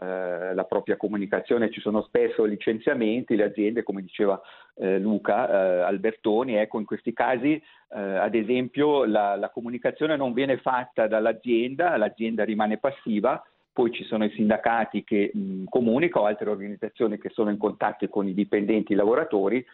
eh, 0.00 0.54
la 0.54 0.64
propria 0.64 0.96
comunicazione, 0.96 1.70
ci 1.70 1.80
sono 1.80 2.02
spesso 2.02 2.44
licenziamenti, 2.44 3.34
le 3.34 3.44
aziende, 3.44 3.82
come 3.82 4.02
diceva 4.02 4.40
eh, 4.76 4.98
Luca 4.98 5.48
eh, 5.48 5.80
Albertoni, 5.82 6.56
ecco 6.56 6.78
in 6.78 6.84
questi 6.84 7.12
casi 7.12 7.54
eh, 7.54 7.98
ad 7.98 8.34
esempio 8.34 9.04
la, 9.04 9.36
la, 9.36 9.48
comunicazione 9.48 10.16
non 10.16 10.32
viene 10.32 10.58
fatta 10.58 11.06
dall'azienda, 11.06 11.96
l'azienda 11.96 12.44
rimane 12.44 12.78
passiva, 12.78 13.42
poi 13.72 13.90
ci 13.92 14.04
sono 14.04 14.24
i 14.24 14.30
sindacati 14.30 15.04
che 15.04 15.32
comunicano, 15.68 16.26
altre 16.26 16.50
organizzazioni 16.50 17.18
che 17.18 17.30
sono 17.30 17.50
in 17.50 17.58
contatto 17.58 18.08
con 18.08 18.26
i 18.26 18.34
dipendenti, 18.34 18.92
i 18.92 18.96
lavoratori, 18.96 19.64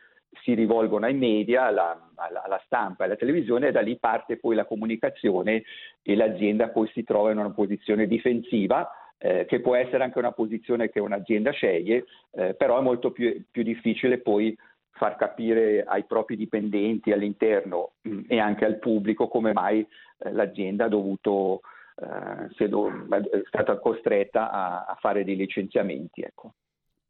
si 0.40 0.54
rivolgono 0.54 1.06
ai 1.06 1.14
media, 1.14 1.64
alla, 1.64 2.10
alla, 2.16 2.60
stampa 2.64 3.02
e 3.02 3.06
alla 3.06 3.16
televisione 3.16 3.68
e 3.68 3.72
da 3.72 3.80
lì 3.80 3.98
parte 3.98 4.38
poi 4.38 4.54
la 4.54 4.64
comunicazione 4.64 5.62
e 6.02 6.16
l'azienda 6.16 6.68
poi 6.68 6.88
si 6.92 7.04
trova 7.04 7.30
in 7.30 7.38
una 7.38 7.52
posizione 7.52 8.06
difensiva 8.06 8.90
eh, 9.18 9.44
che 9.46 9.60
può 9.60 9.76
essere 9.76 10.02
anche 10.02 10.18
una 10.18 10.32
posizione 10.32 10.90
che 10.90 10.98
un'azienda 10.98 11.52
sceglie, 11.52 12.06
eh, 12.32 12.54
però 12.54 12.78
è 12.78 12.82
molto 12.82 13.12
più, 13.12 13.44
più, 13.50 13.62
difficile 13.62 14.18
poi 14.18 14.56
far 14.90 15.16
capire 15.16 15.84
ai 15.84 16.04
propri 16.04 16.36
dipendenti 16.36 17.12
all'interno 17.12 17.92
mh, 18.02 18.10
mm, 18.10 18.20
e 18.26 18.38
anche 18.40 18.64
al 18.64 18.78
pubblico 18.78 19.28
come 19.28 19.52
mai 19.52 19.86
eh, 20.18 20.32
l'azienda 20.32 20.88
dovuto, 20.88 21.60
eh, 21.96 22.46
è 22.48 23.42
stata 23.46 23.78
costretta 23.78 24.50
a, 24.50 24.84
a, 24.86 24.96
fare 24.98 25.22
dei 25.22 25.36
licenziamenti. 25.36 26.22
Ecco. 26.22 26.54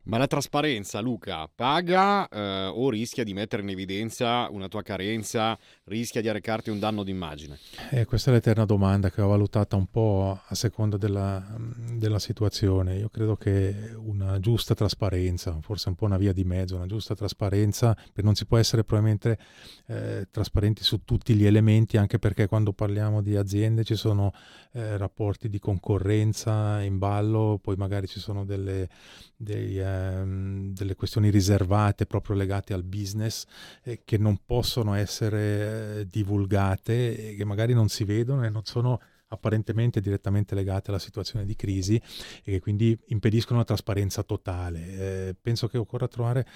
Ma 0.04 0.18
la 0.18 0.26
trasparenza, 0.26 0.98
Luca, 0.98 1.48
paga 1.54 2.26
eh, 2.26 2.66
o 2.66 2.90
rischia 2.90 3.22
di 3.22 3.34
mettere 3.34 3.62
in 3.62 3.68
evidenza 3.68 4.48
una 4.50 4.66
tua 4.66 4.82
carenza, 4.82 5.56
rischia 5.84 6.20
di 6.20 6.28
arrecarti 6.28 6.70
un 6.70 6.80
danno 6.80 7.04
d'immagine? 7.04 7.56
Eh, 7.90 8.04
questa 8.04 8.30
è 8.30 8.34
l'eterna 8.34 8.64
domanda 8.64 9.10
che 9.12 9.22
ho 9.22 9.28
valutata 9.28 9.76
un 9.76 9.86
po' 9.86 10.40
a 10.44 10.54
seconda 10.56 10.96
della, 10.96 11.56
della, 11.92 12.18
situazione. 12.18 12.96
Io 12.96 13.10
credo 13.10 13.36
che 13.36 13.94
una 13.94 14.40
giusta 14.40 14.74
trasparenza, 14.74 15.56
forse 15.60 15.88
un 15.90 15.94
po' 15.94 16.06
una 16.06 16.18
via 16.18 16.32
di 16.32 16.42
mezzo, 16.42 16.74
una 16.74 16.86
giusta 16.86 17.14
trasparenza, 17.14 17.96
non 18.16 18.34
si 18.34 18.44
può 18.44 18.58
essere 18.58 18.82
probabilmente 18.82 19.38
eh, 19.86 20.26
trasparenti 20.32 20.82
su 20.82 21.04
tutti 21.04 21.34
gli 21.34 21.46
elementi, 21.46 21.96
anche 21.96 22.18
perché 22.18 22.48
quando 22.48 22.72
parliamo 22.72 23.22
di 23.22 23.36
aziende 23.36 23.84
ci 23.84 23.94
sono 23.94 24.32
eh, 24.72 24.96
rapporti 24.96 25.48
di 25.48 25.60
concorrenza 25.60 26.82
in 26.82 26.98
ballo, 26.98 27.60
poi 27.62 27.76
magari 27.76 28.08
ci 28.08 28.18
sono 28.18 28.44
delle, 28.44 28.88
dei 29.36 29.78
eh, 29.78 29.91
ehm, 29.92 30.72
delle 30.72 30.94
questioni 30.94 31.30
riservate 31.30 32.06
proprio 32.06 32.36
legate 32.36 32.72
al 32.72 32.84
business 32.84 33.44
eh, 33.82 34.02
che 34.04 34.18
non 34.18 34.38
possono 34.44 34.94
essere 34.94 36.00
eh, 36.00 36.06
divulgate 36.06 37.30
e 37.30 37.34
che 37.36 37.44
magari 37.44 37.74
non 37.74 37.88
si 37.88 38.04
vedono 38.04 38.44
e 38.44 38.50
non 38.50 38.64
sono 38.64 39.00
apparentemente 39.28 40.00
direttamente 40.00 40.54
legate 40.54 40.90
alla 40.90 40.98
situazione 40.98 41.44
di 41.44 41.56
crisi 41.56 41.96
e 41.96 42.52
che 42.52 42.60
quindi 42.60 42.98
impediscono 43.06 43.58
la 43.58 43.64
trasparenza 43.64 44.22
totale. 44.22 45.28
Eh, 45.28 45.36
penso 45.40 45.68
che 45.68 45.78
occorra 45.78 46.06
trovare 46.06 46.46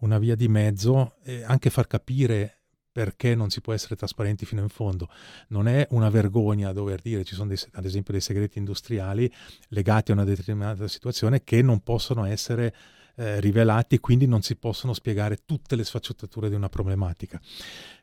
una 0.00 0.18
via 0.18 0.34
di 0.34 0.48
mezzo 0.48 1.16
e 1.22 1.42
anche 1.42 1.70
far 1.70 1.86
capire 1.86 2.65
perché 2.96 3.34
non 3.34 3.50
si 3.50 3.60
può 3.60 3.74
essere 3.74 3.94
trasparenti 3.94 4.46
fino 4.46 4.62
in 4.62 4.70
fondo. 4.70 5.10
Non 5.48 5.68
è 5.68 5.86
una 5.90 6.08
vergogna 6.08 6.72
dover 6.72 7.02
dire 7.02 7.24
ci 7.24 7.34
sono 7.34 7.48
dei, 7.48 7.58
ad 7.72 7.84
esempio 7.84 8.12
dei 8.12 8.22
segreti 8.22 8.56
industriali 8.56 9.30
legati 9.68 10.12
a 10.12 10.14
una 10.14 10.24
determinata 10.24 10.88
situazione 10.88 11.44
che 11.44 11.60
non 11.60 11.80
possono 11.80 12.24
essere 12.24 12.74
eh, 13.16 13.38
rivelati 13.40 13.98
quindi 13.98 14.26
non 14.26 14.40
si 14.40 14.56
possono 14.56 14.94
spiegare 14.94 15.40
tutte 15.44 15.76
le 15.76 15.84
sfaccettature 15.84 16.48
di 16.48 16.54
una 16.54 16.70
problematica. 16.70 17.38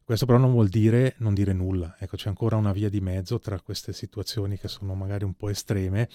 Questo 0.06 0.26
però 0.26 0.38
non 0.38 0.52
vuol 0.52 0.68
dire 0.68 1.16
non 1.20 1.34
dire 1.34 1.54
nulla, 1.54 1.96
ecco 1.98 2.18
c'è 2.18 2.28
ancora 2.28 2.56
una 2.56 2.74
via 2.74 2.90
di 2.90 3.00
mezzo 3.00 3.40
tra 3.40 3.60
queste 3.62 3.94
situazioni 3.94 4.58
che 4.58 4.68
sono 4.68 4.96
magari 4.96 5.24
un 5.24 5.34
po' 5.34 5.50
estreme 5.50 6.10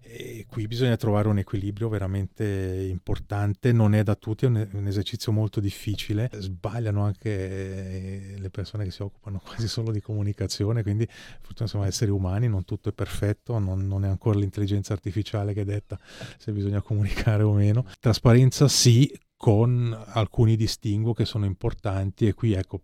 e 0.00 0.46
qui 0.48 0.66
bisogna 0.66 0.96
trovare 0.96 1.28
un 1.28 1.38
equilibrio 1.38 1.88
veramente 1.88 2.86
importante, 2.90 3.72
non 3.72 3.94
è 3.94 4.02
da 4.02 4.14
tutti, 4.14 4.46
è 4.46 4.48
un, 4.48 4.86
esercizio 4.86 5.32
molto 5.32 5.60
difficile, 5.60 6.30
sbagliano 6.32 7.04
anche 7.04 7.30
eh, 7.30 8.34
le 8.38 8.50
persone 8.50 8.84
che 8.84 8.90
si 8.90 9.02
occupano 9.02 9.38
quasi 9.44 9.68
solo 9.68 9.92
di 9.92 10.00
comunicazione, 10.00 10.82
quindi 10.82 11.06
fortuna 11.40 11.68
siamo 11.68 11.84
esseri 11.84 12.10
umani, 12.10 12.48
non 12.48 12.64
tutto 12.64 12.88
è 12.88 12.92
perfetto, 12.92 13.58
non, 13.58 13.86
non 13.86 14.04
è 14.04 14.08
ancora 14.08 14.38
l'intelligenza 14.38 14.94
artificiale 14.94 15.52
che 15.52 15.64
detta 15.64 15.98
se 16.38 16.52
bisogna 16.52 16.80
comunicare 16.80 17.42
o 17.42 17.52
meno. 17.52 17.84
Trasparenza 18.00 18.66
sì, 18.66 19.12
con 19.38 19.96
alcuni 20.08 20.56
distinguo 20.56 21.14
che 21.14 21.24
sono 21.24 21.44
importanti 21.46 22.26
e 22.26 22.34
qui 22.34 22.54
ecco, 22.54 22.82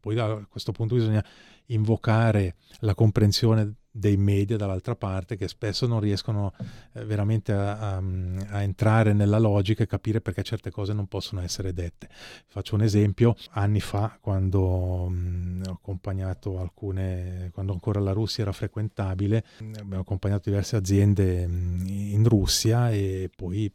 poi 0.00 0.18
a 0.18 0.44
questo 0.48 0.72
punto 0.72 0.94
bisogna 0.94 1.24
invocare 1.66 2.56
la 2.80 2.94
comprensione 2.94 3.74
dei 3.94 4.16
media 4.16 4.56
dall'altra 4.56 4.96
parte 4.96 5.36
che 5.36 5.48
spesso 5.48 5.86
non 5.86 6.00
riescono 6.00 6.54
eh, 6.94 7.04
veramente 7.04 7.52
a, 7.52 7.96
a, 7.96 8.02
a, 8.48 8.62
entrare 8.62 9.12
nella 9.12 9.38
logica 9.38 9.82
e 9.82 9.86
capire 9.86 10.22
perché 10.22 10.42
certe 10.42 10.70
cose 10.70 10.94
non 10.94 11.08
possono 11.08 11.42
essere 11.42 11.74
dette. 11.74 12.08
Faccio 12.46 12.74
un 12.74 12.80
esempio, 12.82 13.36
anni 13.50 13.80
fa 13.80 14.16
quando 14.18 15.08
mh, 15.08 15.64
ho 15.68 15.72
accompagnato 15.72 16.58
alcune, 16.58 17.50
quando 17.52 17.72
ancora 17.72 18.00
la 18.00 18.12
Russia 18.12 18.44
era 18.44 18.52
frequentabile, 18.52 19.44
abbiamo 19.58 20.00
accompagnato 20.00 20.48
diverse 20.48 20.76
aziende 20.76 21.46
mh, 21.46 21.86
in 21.86 22.26
Russia 22.26 22.90
e 22.90 23.30
poi 23.36 23.70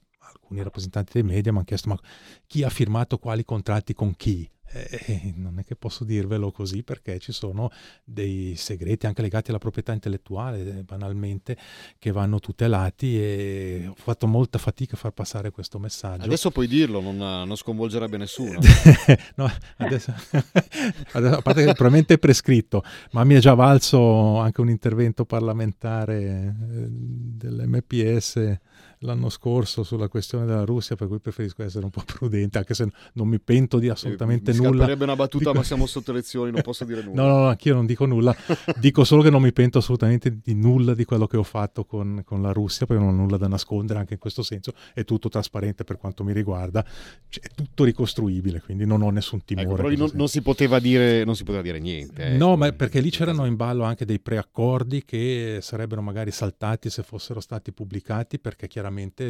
alcuni 0.48 0.64
rappresentanti 0.64 1.12
dei 1.14 1.24
media 1.24 1.52
mi 1.52 1.58
hanno 1.58 1.68
chiesto 1.68 1.90
ma 1.90 2.00
chi 2.48 2.64
ha 2.64 2.70
firmato 2.70 3.18
quali 3.18 3.44
contratti 3.44 3.94
con 3.94 4.16
chi? 4.16 4.50
Eh, 4.70 5.34
non 5.38 5.60
è 5.60 5.64
che 5.64 5.78
posso 5.78 6.04
dirvelo 6.04 6.52
così 6.52 6.84
perché 6.84 7.20
ci 7.20 7.32
sono 7.32 7.72
dei 8.04 8.54
segreti 8.58 9.06
anche 9.08 9.22
legati 9.22 9.50
alla 9.50 9.60
proprietà 9.60 9.94
intellettuale, 9.94 10.60
eh, 10.60 10.84
banalmente, 10.84 11.58
che 11.98 12.12
vanno 12.12 12.40
tutelati 12.40 13.18
e 13.18 13.86
ho 13.88 13.96
fatto 13.96 14.28
molta 14.28 14.58
fatica 14.58 14.96
a 14.96 14.98
far 14.98 15.12
passare 15.12 15.52
questo 15.52 15.80
messaggio. 15.80 16.26
Adesso 16.26 16.52
puoi 16.52 16.68
dirlo, 16.68 17.00
non, 17.00 17.16
non 17.16 17.56
sconvolgerebbe 17.56 18.18
nessuno. 18.18 18.60
no, 19.36 19.50
adesso, 19.78 20.14
adesso, 21.14 21.38
a 21.38 21.42
parte 21.42 21.64
che 21.64 21.72
probabilmente 21.72 22.16
è 22.16 22.20
prescritto, 22.20 22.84
ma 23.12 23.24
mi 23.24 23.36
è 23.36 23.40
già 23.40 23.54
valso 23.54 24.38
anche 24.38 24.60
un 24.60 24.70
intervento 24.70 25.24
parlamentare 25.24 26.24
eh, 26.24 26.88
dell'MPS 26.90 28.60
l'anno 29.00 29.30
scorso 29.30 29.84
sulla 29.84 30.08
questione 30.08 30.46
della 30.46 30.64
Russia, 30.64 30.96
per 30.96 31.08
cui 31.08 31.20
preferisco 31.20 31.64
essere 31.64 31.86
un 31.86 31.92
po' 31.92 32.04
prudente, 32.06 32.58
anche 32.58 32.74
se 32.74 32.88
non 33.14 33.28
mi 33.28 33.40
pento 33.40 33.78
di 33.78 33.90
assolutamente 33.90 34.52
eh, 34.52 34.54
mi 34.56 34.66
nulla. 34.66 34.84
Sarebbe 34.84 35.04
una 35.04 35.16
battuta, 35.16 35.46
dico... 35.46 35.58
ma 35.58 35.64
siamo 35.64 35.86
sotto 35.86 36.12
elezioni, 36.12 36.52
non 36.52 36.62
posso 36.62 36.86
dire 36.86 37.04
nulla. 37.04 37.22
no, 37.22 37.28
no, 37.28 37.38
no, 37.40 37.48
anch'io 37.48 37.76
non 37.76 37.86
dico 37.86 38.06
nulla, 38.06 38.36
dico 38.78 39.04
solo 39.04 39.22
che 39.22 39.30
non 39.30 39.42
mi 39.42 39.54
pento 39.54 39.78
assolutamente 39.78 40.40
di 40.42 40.54
nulla 40.56 40.94
di 40.94 41.06
quello 41.06 41.28
che 41.28 41.38
ho 41.38 41.44
fatto 41.44 41.86
con, 41.86 42.24
con, 42.26 42.42
la 42.42 42.52
Russia, 42.52 42.86
perché 42.86 43.04
non 43.04 43.14
ho 43.14 43.18
nulla 43.18 43.38
da 43.38 43.48
nascondere 43.48 44.00
anche 44.00 44.14
in 44.14 44.20
questo 44.20 44.42
senso, 44.42 44.74
è 44.94 45.04
tutto 45.04 45.30
trasparente 45.30 45.84
per 45.84 45.98
quanto 45.98 46.24
mi 46.24 46.34
riguarda, 46.34 46.84
cioè, 47.30 47.44
è 47.44 47.50
tutto 47.54 47.84
ricostruibile, 47.84 48.62
quindi 48.62 48.86
non 48.86 49.02
ho 49.02 49.10
nessun 49.10 49.40
ecco, 49.40 49.46
timore. 49.48 49.68
Ecco, 49.68 49.90
però 49.90 49.96
non, 49.96 50.12
non, 50.14 50.28
si 50.28 50.42
poteva 50.42 50.80
dire, 50.80 51.24
non 51.24 51.36
si 51.36 51.44
poteva 51.44 51.62
dire 51.64 51.80
niente. 51.80 52.34
Eh. 52.34 52.38
No, 52.38 52.56
ma 52.56 52.72
perché 52.72 53.00
lì 53.00 53.10
c'erano 53.12 53.46
in 53.46 53.56
ballo 53.56 53.84
anche 53.84 54.06
dei 54.06 54.20
preaccordi 54.20 55.04
che 55.06 55.60
sarebbero 55.62 56.02
magari 56.02 56.32
saltati 56.32 56.90
se 56.90 57.04
fossero 57.04 57.40
stati 57.40 57.72
pubblicati, 57.72 58.40
perché 58.40 58.68
chiaramente 58.68 58.87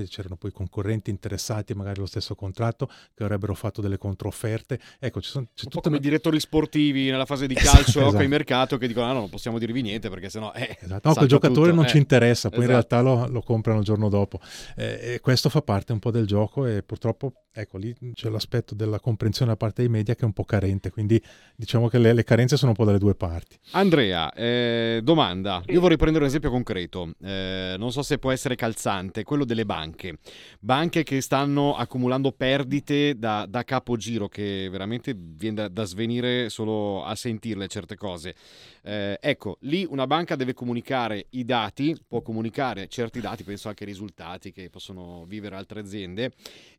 c'erano 0.08 0.36
poi 0.36 0.52
concorrenti 0.52 1.10
interessati 1.10 1.74
magari 1.74 1.98
allo 1.98 2.08
stesso 2.08 2.36
contratto 2.36 2.90
che 3.14 3.24
avrebbero 3.24 3.54
fatto 3.54 3.82
delle 3.82 3.98
controfferte. 3.98 4.80
Ecco, 5.00 5.22
ci 5.22 5.30
sono, 5.30 5.48
c'è 5.54 5.66
un 5.66 5.72
po' 5.72 5.82
come 5.82 5.98
una... 5.98 6.06
i 6.06 6.08
direttori 6.08 6.40
sportivi 6.40 7.10
nella 7.10 7.26
fase 7.26 7.48
di 7.48 7.54
calcio 7.56 8.08
esatto. 8.08 8.24
in 8.24 8.30
mercato 8.30 8.78
che 8.78 8.88
dicono 8.88 9.06
ah, 9.08 9.14
no, 9.14 9.20
non 9.20 9.30
possiamo 9.30 9.60
dirvi 9.60 9.82
niente 9.82 10.10
perché 10.10 10.30
sennò 10.30 10.52
eh, 10.54 10.78
esatto. 10.80 11.08
no, 11.10 11.16
quel 11.16 11.28
giocatore 11.28 11.70
tutto. 11.70 11.76
non 11.76 11.86
eh. 11.86 11.90
ci 11.90 11.98
interessa, 11.98 12.50
poi 12.50 12.60
esatto. 12.60 12.72
in 12.72 12.78
realtà 12.78 13.02
lo, 13.02 13.28
lo, 13.28 13.42
comprano 13.42 13.80
il 13.80 13.86
giorno 13.86 14.10
dopo. 14.10 14.40
Eh, 14.76 15.14
e 15.14 15.20
questo 15.20 15.50
fa 15.50 15.62
parte 15.62 15.94
un 15.94 16.00
po' 16.00 16.12
del 16.12 16.26
gioco 16.26 16.66
e 16.66 16.84
purtroppo 16.84 17.34
ecco 17.58 17.78
lì 17.78 17.94
c'è 18.14 18.30
l'aspetto 18.30 18.76
della 18.76 19.00
comprensione 19.00 19.52
da 19.52 19.58
parte 19.58 19.82
dei 19.82 19.90
media 19.90 20.14
che 20.14 20.22
è 20.22 20.26
un 20.26 20.34
po' 20.34 20.44
carente, 20.44 20.92
quindi 20.92 21.22
diciamo 21.56 21.88
che 21.88 21.98
le, 21.98 22.14
le 22.14 22.24
carenze 22.24 22.56
sono 22.56 22.72
un 22.72 22.78
po' 22.78 22.86
dalle 22.86 23.00
due 23.00 23.16
parti. 23.16 23.58
Andrea, 23.72 24.32
eh, 24.34 25.02
domanda, 25.04 25.64
io 25.68 25.80
vorrei 25.80 25.98
prendere 25.98 26.24
un 26.24 26.30
esempio 26.30 26.52
concreto, 26.52 27.14
eh, 27.22 27.76
non 27.78 27.92
so 27.92 28.04
se 28.04 28.20
può 28.20 28.32
essere 28.32 28.56
calzante, 28.56 29.24
quello 29.24 29.44
delle 29.44 29.66
banche, 29.66 30.20
banche 30.60 31.04
che 31.04 31.20
stanno 31.22 31.76
accumulando 31.76 32.32
perdite 32.32 33.18
da, 33.18 33.46
da 33.50 33.64
capogiro 33.64 34.28
che 34.28 34.68
veramente 34.70 35.16
viene 35.18 35.56
da, 35.56 35.68
da, 35.68 35.84
svenire 35.84 36.50
solo 36.50 37.04
a 37.04 37.16
sentirle 37.16 37.68
certe 37.68 37.96
cose. 37.96 38.36
Eh, 38.84 39.18
ecco, 39.20 39.58
lì 39.62 39.86
una 39.90 40.06
banca 40.06 40.36
deve 40.36 40.54
comunicare 40.54 41.28
i 41.32 41.44
dati, 41.44 41.98
può 42.08 42.22
comunicare 42.22 42.88
certi 42.88 43.20
dati, 43.20 43.44
penso 43.44 43.68
anche 43.68 43.84
ai 43.84 43.90
risultati 43.90 44.52
che 44.52 44.70
possono 44.70 45.26
vivere 45.28 45.56
altre 45.56 45.80
aziende 45.80 46.32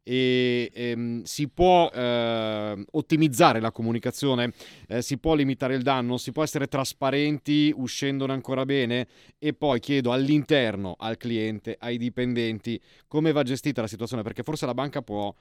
e 0.09 0.68
ehm, 0.73 1.23
si 1.23 1.49
può 1.49 1.91
eh, 1.91 2.85
ottimizzare 2.93 3.61
la 3.61 3.73
comunicazione, 3.73 4.53
eh, 4.89 5.03
si 5.03 5.19
può 5.19 5.35
limitare 5.35 5.75
il 5.75 5.83
danno, 5.83 6.17
si 6.17 6.33
può 6.33 6.43
essere 6.43 6.67
trasparenti 6.67 7.73
uscendone 7.77 8.33
ancora 8.33 8.65
bene 8.65 9.07
e 9.39 9.53
poi 9.55 9.81
chiedo 9.81 10.13
all'interno, 10.13 10.95
al 10.99 11.17
cliente, 11.17 11.77
ai 11.79 11.99
dipendenti 11.99 12.81
come 13.07 13.33
va 13.33 13.43
gestita 13.43 13.81
la 13.81 13.89
situazione 13.89 14.23
perché 14.23 14.43
forse 14.43 14.67
la 14.67 14.75
banca 14.75 15.03
può, 15.03 15.35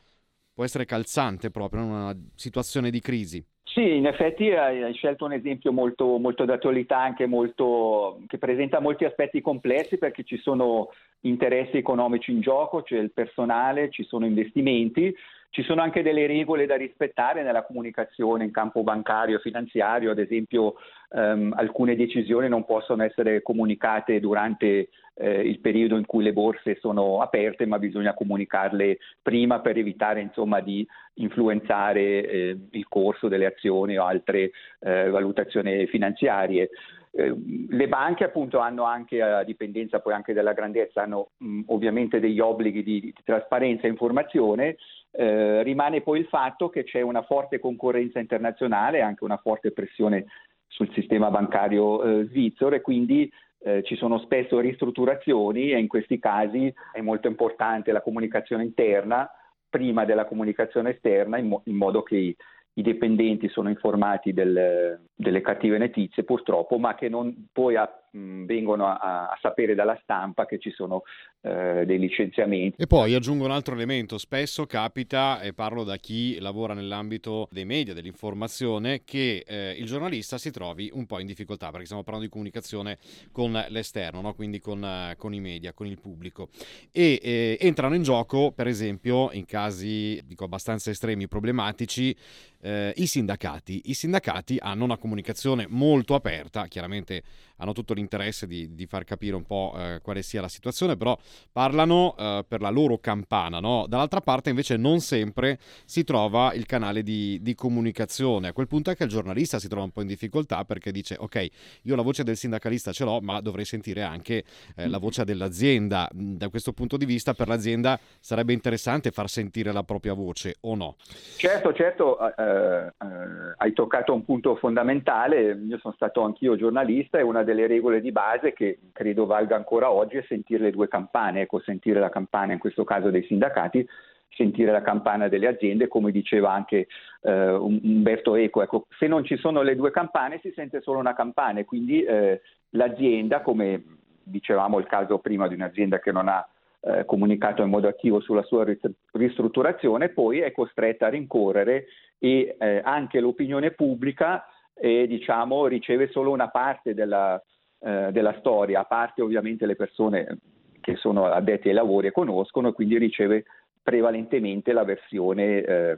può 0.54 0.64
essere 0.64 0.86
calzante 0.86 1.52
proprio 1.52 1.84
in 1.84 1.90
una 1.90 2.18
situazione 2.36 2.90
di 2.90 3.00
crisi. 3.00 3.46
Sì, 3.74 3.96
in 3.98 4.08
effetti 4.08 4.50
hai 4.50 4.94
scelto 4.94 5.26
un 5.26 5.34
esempio 5.34 5.72
molto, 5.72 6.18
molto 6.18 6.46
d'attualità, 6.46 7.00
anche 7.00 7.28
molto, 7.28 8.22
che 8.28 8.38
presenta 8.38 8.80
molti 8.80 9.04
aspetti 9.06 9.42
complessi 9.42 9.98
perché 9.98 10.24
ci 10.24 10.38
sono 10.38 10.90
interessi 11.22 11.78
economici 11.78 12.32
in 12.32 12.40
gioco, 12.40 12.82
c'è 12.82 12.98
il 12.98 13.12
personale, 13.12 13.90
ci 13.92 14.04
sono 14.04 14.26
investimenti, 14.26 15.14
ci 15.50 15.64
sono 15.64 15.82
anche 15.82 16.02
delle 16.02 16.28
regole 16.28 16.66
da 16.66 16.76
rispettare 16.76 17.44
nella 17.44 17.64
comunicazione 17.64 18.46
in 18.46 18.52
campo 18.52 18.84
bancario 18.84 19.38
e 19.38 19.42
finanziario, 19.42 20.12
ad 20.12 20.20
esempio 20.20 20.76
ehm, 21.12 21.54
alcune 21.56 21.96
decisioni 21.96 22.48
non 22.48 22.66
possono 22.66 23.04
essere 23.04 23.42
comunicate 23.42 24.20
durante 24.20 24.90
eh, 25.18 25.42
il 25.42 25.60
periodo 25.60 25.98
in 25.98 26.06
cui 26.06 26.24
le 26.24 26.34
borse 26.34 26.78
sono 26.80 27.22
aperte, 27.22 27.66
ma 27.66 27.80
bisogna 27.80 28.14
comunicarle 28.14 29.00
prima 29.22 29.60
per 29.60 29.78
evitare 29.78 30.22
insomma, 30.22 30.60
di 30.60 30.88
influenzare 31.16 32.02
eh, 32.02 32.58
il 32.72 32.88
corso 32.88 33.28
delle 33.28 33.48
azioni 33.48 33.98
o 33.98 34.06
altre 34.06 34.52
eh, 34.80 35.10
valutazioni 35.10 35.88
finanziarie. 35.88 36.70
Eh, 37.12 37.34
le 37.70 37.88
banche 37.88 38.24
appunto 38.24 38.60
hanno 38.60 38.84
anche, 38.84 39.22
a 39.22 39.44
dipendenza 39.44 40.00
poi 40.00 40.14
anche 40.14 40.34
dalla 40.34 40.54
grandezza, 40.54 41.02
hanno 41.02 41.30
mh, 41.38 41.62
ovviamente 41.68 42.20
degli 42.20 42.40
obblighi 42.40 42.84
di, 42.84 43.00
di 43.02 43.14
trasparenza 43.24 43.88
e 43.88 43.90
informazione, 43.90 44.78
eh, 45.12 45.64
rimane 45.64 46.02
poi 46.02 46.20
il 46.20 46.28
fatto 46.28 46.70
che 46.70 46.84
c'è 46.84 47.02
una 47.02 47.24
forte 47.24 47.60
concorrenza 47.60 48.20
internazionale, 48.20 49.02
anche 49.02 49.24
una 49.24 49.38
forte 49.38 49.72
pressione 49.72 50.26
sul 50.68 50.92
sistema 50.94 51.32
bancario 51.32 52.04
eh, 52.04 52.26
svizzero 52.26 52.76
e 52.76 52.82
quindi 52.82 53.32
eh, 53.60 53.84
ci 53.84 53.96
sono 53.96 54.20
spesso 54.20 54.60
ristrutturazioni 54.60 55.72
e 55.72 55.80
in 55.80 55.88
questi 55.88 56.20
casi 56.20 56.74
è 56.92 57.02
molto 57.02 57.28
importante 57.28 57.92
la 57.92 58.02
comunicazione 58.02 58.64
interna 58.64 59.30
prima 59.70 60.06
della 60.06 60.26
comunicazione 60.26 60.92
esterna 60.92 61.38
in, 61.38 61.48
mo- 61.48 61.62
in 61.66 61.76
modo 61.76 62.04
che 62.04 62.16
i, 62.16 62.36
i 62.74 62.82
dipendenti 62.82 63.50
sono 63.50 63.70
informati 63.70 64.34
del, 64.34 65.00
delle 65.14 65.42
cattive 65.42 65.78
notizie 65.78 66.24
purtroppo, 66.24 66.78
ma 66.78 66.96
che 66.96 67.10
non 67.10 67.48
poi 67.52 67.76
a, 67.76 67.90
vengono 68.12 68.88
a, 68.88 69.30
a, 69.30 69.38
sapere 69.42 69.76
dalla 69.76 69.98
stampa 70.02 70.46
che 70.46 70.60
ci 70.60 70.72
sono 70.72 71.04
eh, 71.42 71.84
dei 71.86 72.00
licenziamenti. 72.00 72.82
E 72.82 72.88
poi 72.88 73.14
aggiungo 73.14 73.46
un 73.46 73.52
altro 73.52 73.74
elemento, 73.74 74.18
spesso 74.18 74.66
capita, 74.66 75.42
e 75.42 75.54
parlo 75.54 75.84
da 75.84 75.98
chi 75.98 76.40
lavora 76.40 76.74
nell'ambito 76.74 77.48
dei 77.52 77.66
media, 77.66 77.94
dell'informazione, 77.94 79.04
che 79.04 79.44
eh, 79.46 79.76
il 79.78 79.86
giornalista 79.86 80.38
si 80.38 80.52
trovi 80.52 80.90
un 80.94 81.06
po' 81.06 81.20
in 81.20 81.28
difficoltà, 81.28 81.70
perché 81.70 81.86
stiamo 81.86 82.04
parlando 82.04 82.28
di 82.28 82.34
comunicazione 82.34 82.98
con 83.32 83.52
l'esterno, 83.70 84.22
no? 84.22 84.34
quindi 84.34 84.60
con, 84.60 84.84
eh, 84.84 85.16
con, 85.18 85.34
i 85.34 85.40
media, 85.40 85.74
con 85.74 85.88
il 85.88 86.00
pubblico. 86.00 86.50
E 86.92 87.20
eh, 87.22 87.58
entrano 87.60 87.96
in 87.96 88.04
gioco, 88.04 88.52
per 88.52 88.68
esempio, 88.68 89.32
in 89.32 89.46
casi 89.46 90.22
dico, 90.26 90.46
abbastanza 90.46 90.90
estremi, 90.90 91.28
problematici, 91.28 92.16
eh, 92.62 92.94
i 92.96 93.06
sindacati. 93.06 93.84
I 93.86 93.94
sindacati 93.94 94.58
hanno 94.60 94.84
una 94.84 94.98
comunicazione 94.98 95.66
molto 95.70 96.16
aperta, 96.16 96.68
chiaramente 96.68 97.24
hanno 97.58 97.74
tutto 97.74 97.94
l'interesse 97.98 98.48
di, 98.48 98.74
di 98.74 98.86
far 98.86 99.04
capire 99.04 99.36
un 99.36 99.44
po' 99.44 99.74
eh, 99.76 100.00
quale 100.02 100.22
sia 100.22 100.42
la 100.42 100.48
situazione, 100.48 100.96
però 100.96 101.18
parlano 101.52 102.16
eh, 102.18 102.46
per 102.48 102.62
la 102.62 102.70
loro 102.70 102.98
campana. 103.00 103.60
No? 103.60 103.86
Dall'altra 103.88 104.22
parte 104.22 104.50
invece 104.50 104.78
non 104.78 105.00
sempre 105.00 105.60
si 105.86 106.04
trova 106.04 106.54
il 106.54 106.66
canale 106.66 107.04
di, 107.04 107.40
di, 107.42 107.56
comunicazione. 107.56 108.50
A 108.50 108.54
quel 108.54 108.68
punto 108.68 108.92
è 108.92 108.96
che 108.96 109.04
il 109.04 109.10
giornalista 109.10 109.60
si 109.60 109.68
trova 109.68 109.84
un 109.84 109.92
po' 109.92 110.02
in 110.02 110.08
difficoltà 110.08 110.64
perché 110.64 110.92
dice 110.92 111.16
ok, 111.20 111.48
io 111.84 111.96
la 111.96 112.02
voce 112.02 112.24
del 112.24 112.38
sindacalista 112.38 112.92
ce 112.92 113.04
l'ho, 113.04 113.20
ma 113.22 113.42
dovrei 113.42 113.66
sentire 113.66 114.04
anche 114.04 114.44
eh, 114.76 114.88
la 114.88 115.00
voce 115.00 115.24
dell'azienda. 115.24 116.08
Mm, 116.14 116.36
da 116.36 116.50
questo 116.50 116.74
punto 116.74 116.98
di 116.98 117.06
vista 117.06 117.34
per 117.34 117.48
l'azienda 117.48 118.00
sarebbe 118.20 118.54
interessante 118.54 119.12
far 119.12 119.30
sentire 119.30 119.72
la 119.72 119.84
propria 119.84 120.14
voce 120.14 120.56
o 120.62 120.76
no? 120.76 120.96
Certo, 121.38 121.74
certo, 121.74 122.18
eh, 122.20 122.88
eh, 122.88 123.54
hai 123.58 123.74
toccato 123.74 124.14
un 124.14 124.24
punto 124.24 124.56
fondamentale. 124.56 125.58
Io 125.68 125.80
sono 125.80 125.94
stato 125.96 126.22
anch'io 126.22 126.56
giornalista 126.56 127.18
e 127.18 127.22
una 127.22 127.44
delle 127.44 127.68
regole 127.68 127.87
di 127.90 128.12
base 128.12 128.54
che 128.54 128.80
credo 128.92 129.26
valga 129.26 129.56
ancora 129.56 129.92
oggi 129.92 130.18
è 130.18 130.26
sentire 130.28 130.64
le 130.64 130.72
due 130.72 130.88
campane, 130.88 131.42
ecco, 131.42 131.60
sentire 131.60 132.00
la 132.00 132.10
campana 132.10 132.54
in 132.54 132.60
questo 132.60 132.84
caso 132.84 133.10
dei 133.10 133.24
sindacati, 133.24 133.88
sentire 134.30 134.72
la 134.72 134.82
campana 134.82 135.28
delle 135.28 135.48
aziende, 135.48 135.88
come 135.88 136.12
diceva 136.12 136.52
anche 136.52 136.88
eh, 137.22 137.50
Umberto 137.52 138.36
Eco, 138.36 138.62
ecco, 138.62 138.88
se 138.98 139.08
non 139.08 139.24
ci 139.24 139.38
sono 139.38 139.62
le 139.62 139.76
due 139.76 139.92
campane 139.92 140.40
si 140.42 140.52
sente 140.56 140.82
solo 140.82 141.00
una 141.00 141.16
campana 141.16 141.60
e 141.60 141.66
quindi 141.66 142.04
eh, 142.04 142.42
l'azienda, 142.72 143.42
come 143.42 143.84
dicevamo 144.24 144.78
il 144.78 144.86
caso 144.86 145.20
prima 145.20 145.48
di 145.48 145.56
un'azienda 145.56 146.00
che 146.00 146.12
non 146.12 146.28
ha 146.28 146.48
eh, 146.82 147.06
comunicato 147.06 147.64
in 147.64 147.70
modo 147.70 147.88
attivo 147.88 148.20
sulla 148.20 148.44
sua 148.44 148.66
ristrutturazione, 149.14 150.10
poi 150.10 150.40
è 150.40 150.52
costretta 150.52 151.08
a 151.08 151.10
rincorrere 151.10 151.86
e 152.20 152.56
eh, 152.60 152.82
anche 152.84 153.20
l'opinione 153.20 153.72
pubblica 153.72 154.46
e 154.74 155.08
diciamo, 155.08 155.66
riceve 155.66 156.10
solo 156.10 156.32
una 156.32 156.50
parte 156.50 156.94
della, 156.94 157.42
eh, 157.80 158.10
della, 158.12 158.36
storia, 158.40 158.82
a 158.82 158.86
parte 158.86 159.22
ovviamente 159.22 159.66
le 159.66 159.76
persone 159.76 160.40
che 160.82 160.96
sono 160.96 161.26
addetti 161.26 161.68
ai 161.68 161.74
lavori 161.74 162.08
e 162.08 162.12
conoscono, 162.12 162.70
e 162.70 162.74
quindi 162.74 162.98
riceve 162.98 163.46
prevalentemente 163.82 164.74
la 164.74 164.84
versione, 164.84 165.62
eh, 165.62 165.98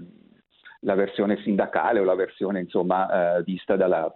la 0.82 0.96
versione 0.96 1.42
sindacale 1.44 2.00
o 2.00 2.04
la 2.04 2.16
versione 2.16 2.60
insomma, 2.60 3.38
eh, 3.38 3.44
vista 3.44 3.76
dalla 3.76 4.12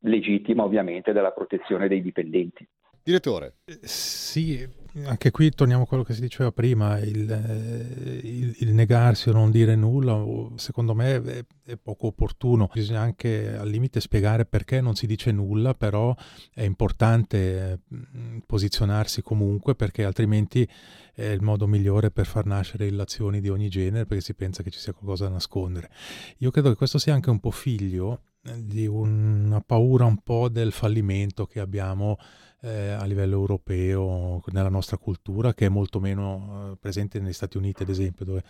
legittima 0.00 0.64
ovviamente 0.64 1.12
dalla 1.12 1.32
protezione 1.32 1.88
dei 1.88 2.02
dipendenti. 2.02 2.66
Direttore. 3.02 3.54
Eh, 3.64 3.78
sì, 3.82 4.66
anche 5.02 5.32
qui 5.32 5.50
torniamo 5.50 5.82
a 5.82 5.86
quello 5.86 6.04
che 6.04 6.14
si 6.14 6.20
diceva 6.20 6.52
prima, 6.52 6.98
il, 6.98 7.30
eh, 7.30 8.20
il, 8.22 8.54
il 8.60 8.72
negarsi 8.72 9.28
o 9.28 9.32
non 9.32 9.50
dire 9.50 9.74
nulla, 9.74 10.24
secondo 10.54 10.94
me 10.94 11.22
è, 11.22 11.44
è, 11.64 11.76
poco 11.76 12.08
opportuno. 12.08 12.70
Bisogna 12.72 13.00
anche 13.00 13.56
al 13.56 13.68
limite 13.68 14.00
spiegare 14.00 14.44
perché 14.44 14.80
non 14.80 14.94
si 14.94 15.06
dice 15.06 15.32
nulla, 15.32 15.74
però 15.74 16.14
è 16.52 16.62
importante 16.62 17.80
mm, 17.92 18.38
posizionarsi 18.46 19.20
comunque 19.22 19.74
perché 19.74 20.04
altrimenti 20.04 20.68
è 21.12 21.26
il 21.26 21.42
modo 21.42 21.66
migliore 21.66 22.10
per 22.10 22.26
far 22.26 22.46
nascere 22.46 22.86
illazioni 22.86 23.40
di 23.40 23.48
ogni 23.48 23.68
genere 23.68 24.06
perché 24.06 24.22
si 24.22 24.34
pensa 24.34 24.62
che 24.62 24.70
ci 24.70 24.78
sia 24.78 24.92
qualcosa 24.92 25.24
da 25.24 25.30
nascondere. 25.30 25.90
Io 26.38 26.50
credo 26.52 26.68
che 26.68 26.76
questo 26.76 26.98
sia 26.98 27.14
anche 27.14 27.30
un 27.30 27.40
po' 27.40 27.50
figlio 27.50 28.20
di 28.56 28.86
una 28.86 29.60
paura 29.60 30.04
un 30.04 30.18
po' 30.18 30.48
del 30.48 30.72
fallimento 30.72 31.46
che 31.46 31.60
abbiamo 31.60 32.18
eh, 32.64 32.90
a 32.90 33.04
livello 33.04 33.34
europeo, 33.34 34.42
nella 34.46 34.68
nostra 34.70 34.96
cultura, 34.96 35.52
che 35.52 35.66
è 35.66 35.68
molto 35.68 36.00
meno 36.00 36.72
eh, 36.72 36.76
presente 36.78 37.20
negli 37.20 37.32
Stati 37.32 37.58
Uniti, 37.58 37.82
ad 37.82 37.90
esempio, 37.90 38.24
dove 38.24 38.42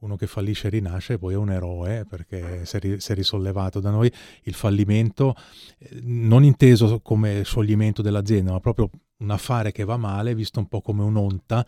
uno 0.00 0.16
che 0.16 0.26
fallisce 0.26 0.68
rinasce 0.68 1.18
poi 1.18 1.34
è 1.34 1.36
un 1.36 1.50
eroe 1.50 2.04
perché 2.04 2.66
si 2.66 2.76
è, 2.76 2.80
ri- 2.80 3.00
si 3.00 3.12
è 3.12 3.14
risollevato. 3.14 3.80
Da 3.80 3.90
noi 3.90 4.12
il 4.42 4.54
fallimento, 4.54 5.34
eh, 5.78 6.00
non 6.02 6.44
inteso 6.44 7.00
come 7.00 7.42
scioglimento 7.44 8.02
dell'azienda, 8.02 8.52
ma 8.52 8.60
proprio 8.60 8.90
un 9.22 9.30
affare 9.30 9.72
che 9.72 9.84
va 9.84 9.96
male 9.96 10.34
visto 10.34 10.58
un 10.58 10.66
po' 10.66 10.80
come 10.80 11.02
un'onta 11.02 11.66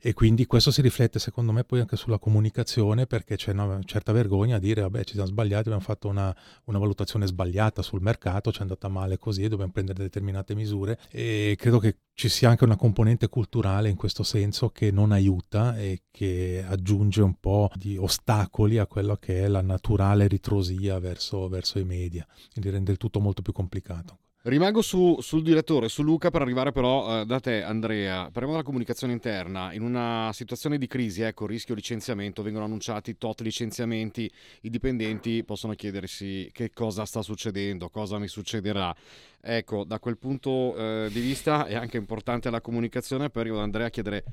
e 0.00 0.14
quindi 0.14 0.46
questo 0.46 0.70
si 0.70 0.80
riflette 0.80 1.18
secondo 1.18 1.52
me 1.52 1.64
poi 1.64 1.80
anche 1.80 1.96
sulla 1.96 2.18
comunicazione 2.18 3.06
perché 3.06 3.36
c'è 3.36 3.52
una 3.52 3.80
certa 3.84 4.12
vergogna 4.12 4.56
a 4.56 4.58
dire 4.58 4.80
vabbè 4.82 5.04
ci 5.04 5.14
siamo 5.14 5.28
sbagliati, 5.28 5.68
abbiamo 5.68 5.80
fatto 5.80 6.08
una, 6.08 6.34
una 6.64 6.78
valutazione 6.78 7.26
sbagliata 7.26 7.82
sul 7.82 8.00
mercato, 8.00 8.50
ci 8.52 8.58
è 8.58 8.62
andata 8.62 8.88
male 8.88 9.18
così, 9.18 9.48
dobbiamo 9.48 9.72
prendere 9.72 10.02
determinate 10.02 10.54
misure 10.54 10.98
e 11.10 11.56
credo 11.58 11.78
che 11.78 11.98
ci 12.14 12.28
sia 12.28 12.50
anche 12.50 12.64
una 12.64 12.76
componente 12.76 13.28
culturale 13.28 13.88
in 13.88 13.96
questo 13.96 14.22
senso 14.22 14.70
che 14.70 14.90
non 14.90 15.12
aiuta 15.12 15.76
e 15.76 16.02
che 16.10 16.64
aggiunge 16.66 17.22
un 17.22 17.34
po' 17.40 17.70
di 17.74 17.96
ostacoli 17.96 18.78
a 18.78 18.86
quello 18.86 19.16
che 19.16 19.44
è 19.44 19.48
la 19.48 19.62
naturale 19.62 20.28
ritrosia 20.28 20.98
verso, 20.98 21.48
verso 21.48 21.78
i 21.78 21.84
media, 21.84 22.26
quindi 22.52 22.70
rende 22.70 22.92
il 22.92 22.98
tutto 22.98 23.20
molto 23.20 23.42
più 23.42 23.52
complicato. 23.52 24.18
Rimango 24.44 24.82
su, 24.82 25.18
sul 25.20 25.44
direttore, 25.44 25.88
su 25.88 26.02
Luca, 26.02 26.32
per 26.32 26.42
arrivare 26.42 26.72
però 26.72 27.20
eh, 27.20 27.24
da 27.24 27.38
te, 27.38 27.62
Andrea. 27.62 28.24
Parliamo 28.24 28.50
della 28.50 28.64
comunicazione 28.64 29.12
interna. 29.12 29.72
In 29.72 29.82
una 29.82 30.30
situazione 30.32 30.78
di 30.78 30.88
crisi, 30.88 31.22
ecco, 31.22 31.46
rischio 31.46 31.76
licenziamento, 31.76 32.42
vengono 32.42 32.64
annunciati 32.64 33.16
tot 33.16 33.40
licenziamenti, 33.40 34.28
i 34.62 34.70
dipendenti 34.70 35.44
possono 35.44 35.74
chiedersi 35.74 36.50
che 36.52 36.72
cosa 36.72 37.04
sta 37.04 37.22
succedendo, 37.22 37.88
cosa 37.88 38.18
mi 38.18 38.26
succederà. 38.26 38.92
Ecco, 39.40 39.84
da 39.84 40.00
quel 40.00 40.18
punto 40.18 40.74
eh, 40.76 41.08
di 41.12 41.20
vista 41.20 41.66
è 41.66 41.76
anche 41.76 41.96
importante 41.96 42.50
la 42.50 42.60
comunicazione, 42.60 43.30
per 43.30 43.46
io 43.46 43.54
ad 43.54 43.62
Andrea 43.62 43.90
chiedere 43.90 44.24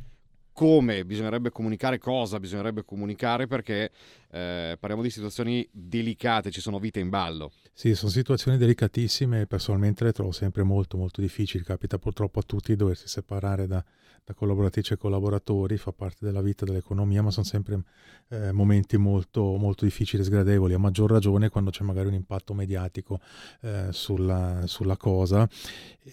come 0.59 1.05
bisognerebbe 1.05 1.51
comunicare, 1.51 1.99
cosa 1.99 2.37
bisognerebbe 2.37 2.83
comunicare, 2.83 3.47
perché 3.47 3.91
eh, 4.29 4.75
parliamo 4.77 5.01
di 5.01 5.09
situazioni 5.09 5.65
delicate, 5.71 6.51
ci 6.51 6.59
sono 6.59 6.79
vite 6.79 6.99
in 6.99 7.07
ballo. 7.07 7.53
Sì, 7.71 7.95
sono 7.95 8.11
situazioni 8.11 8.57
delicatissime 8.57 9.45
personalmente 9.45 10.03
le 10.03 10.11
trovo 10.11 10.33
sempre 10.33 10.63
molto 10.63 10.97
molto 10.97 11.21
difficili, 11.21 11.63
capita 11.63 11.97
purtroppo 11.97 12.39
a 12.39 12.43
tutti 12.45 12.75
doversi 12.75 13.07
separare 13.07 13.67
da, 13.67 13.81
da 14.29 14.35
collaboratrici 14.35 14.93
e 14.93 14.97
collaboratori, 14.97 15.75
fa 15.77 15.91
parte 15.91 16.23
della 16.23 16.41
vita 16.41 16.63
dell'economia, 16.63 17.23
ma 17.23 17.31
sono 17.31 17.45
sempre 17.45 17.81
eh, 18.29 18.51
momenti 18.51 18.95
molto, 18.95 19.55
molto 19.55 19.85
difficili 19.85 20.21
e 20.21 20.25
sgradevoli, 20.25 20.75
a 20.75 20.77
maggior 20.77 21.09
ragione 21.09 21.49
quando 21.49 21.71
c'è 21.71 21.83
magari 21.83 22.09
un 22.09 22.13
impatto 22.13 22.53
mediatico 22.53 23.19
eh, 23.61 23.87
sulla, 23.89 24.67
sulla, 24.67 24.97
cosa. 24.97 25.49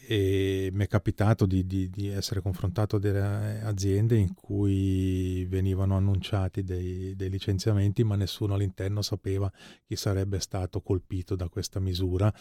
E 0.09 0.71
mi 0.73 0.85
è 0.85 0.87
capitato 0.89 1.45
di, 1.45 1.67
di, 1.67 1.91
di, 1.91 2.09
essere 2.09 2.41
confrontato 2.41 2.97
a 2.97 2.99
delle 2.99 3.61
aziende 3.63 4.17
in 4.17 4.33
cui 4.33 5.45
venivano 5.45 5.95
annunciati 5.97 6.63
dei, 6.63 7.15
dei 7.17 7.29
licenziamenti, 7.29 8.03
ma 8.03 8.17
nessuno 8.17 8.55
all'interno 8.55 9.03
sapeva 9.03 9.53
chi 9.85 9.95
sarebbe 9.95 10.41
stato 10.41 10.81
colpito 10.81 11.37
da 11.37 11.51
questa 11.51 11.81
misura. 11.81 12.33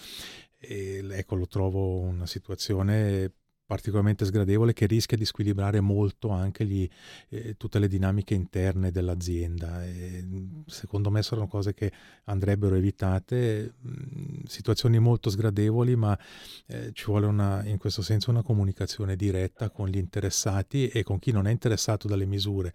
E, 0.58 1.06
ecco, 1.12 1.36
lo 1.36 1.48
trovo 1.48 2.00
una 2.00 2.26
situazione 2.26 3.34
particolarmente 3.66 4.26
sgradevole 4.26 4.74
che 4.74 4.86
rischia 4.86 5.18
di 5.18 5.26
squilibrare 5.26 5.80
molto 5.80 6.30
anche 6.30 6.66
gli, 6.66 6.88
eh, 7.30 7.56
tutte 7.58 7.80
le 7.80 7.88
dinamiche 7.88 8.34
interne 8.34 8.92
dell'azienda. 8.92 9.84
E, 9.84 10.24
secondo 10.68 11.10
me 11.10 11.24
sono 11.24 11.48
cose 11.48 11.74
che 11.74 11.92
andrebbero 12.26 12.76
evitate, 12.76 13.74
mh, 13.80 14.44
situazioni 14.46 15.00
molto 15.00 15.30
sgradevoli, 15.30 15.96
ma 15.96 16.18
eh, 16.68 16.92
ci 16.94 17.06
vuole 17.06 17.26
una, 17.26 17.64
in 17.66 17.78
questo 17.78 18.02
senso 18.02 18.30
una 18.30 18.44
comunicazione 18.44 19.16
diretta 19.16 19.70
con 19.70 19.88
gli 19.88 19.98
interessati 19.98 20.88
e 20.88 21.04
con 21.04 21.18
chi 21.20 21.32
non 21.32 21.48
è 21.48 21.52
interessato 21.52 22.08
dalle 22.08 22.26
misure. 22.26 22.74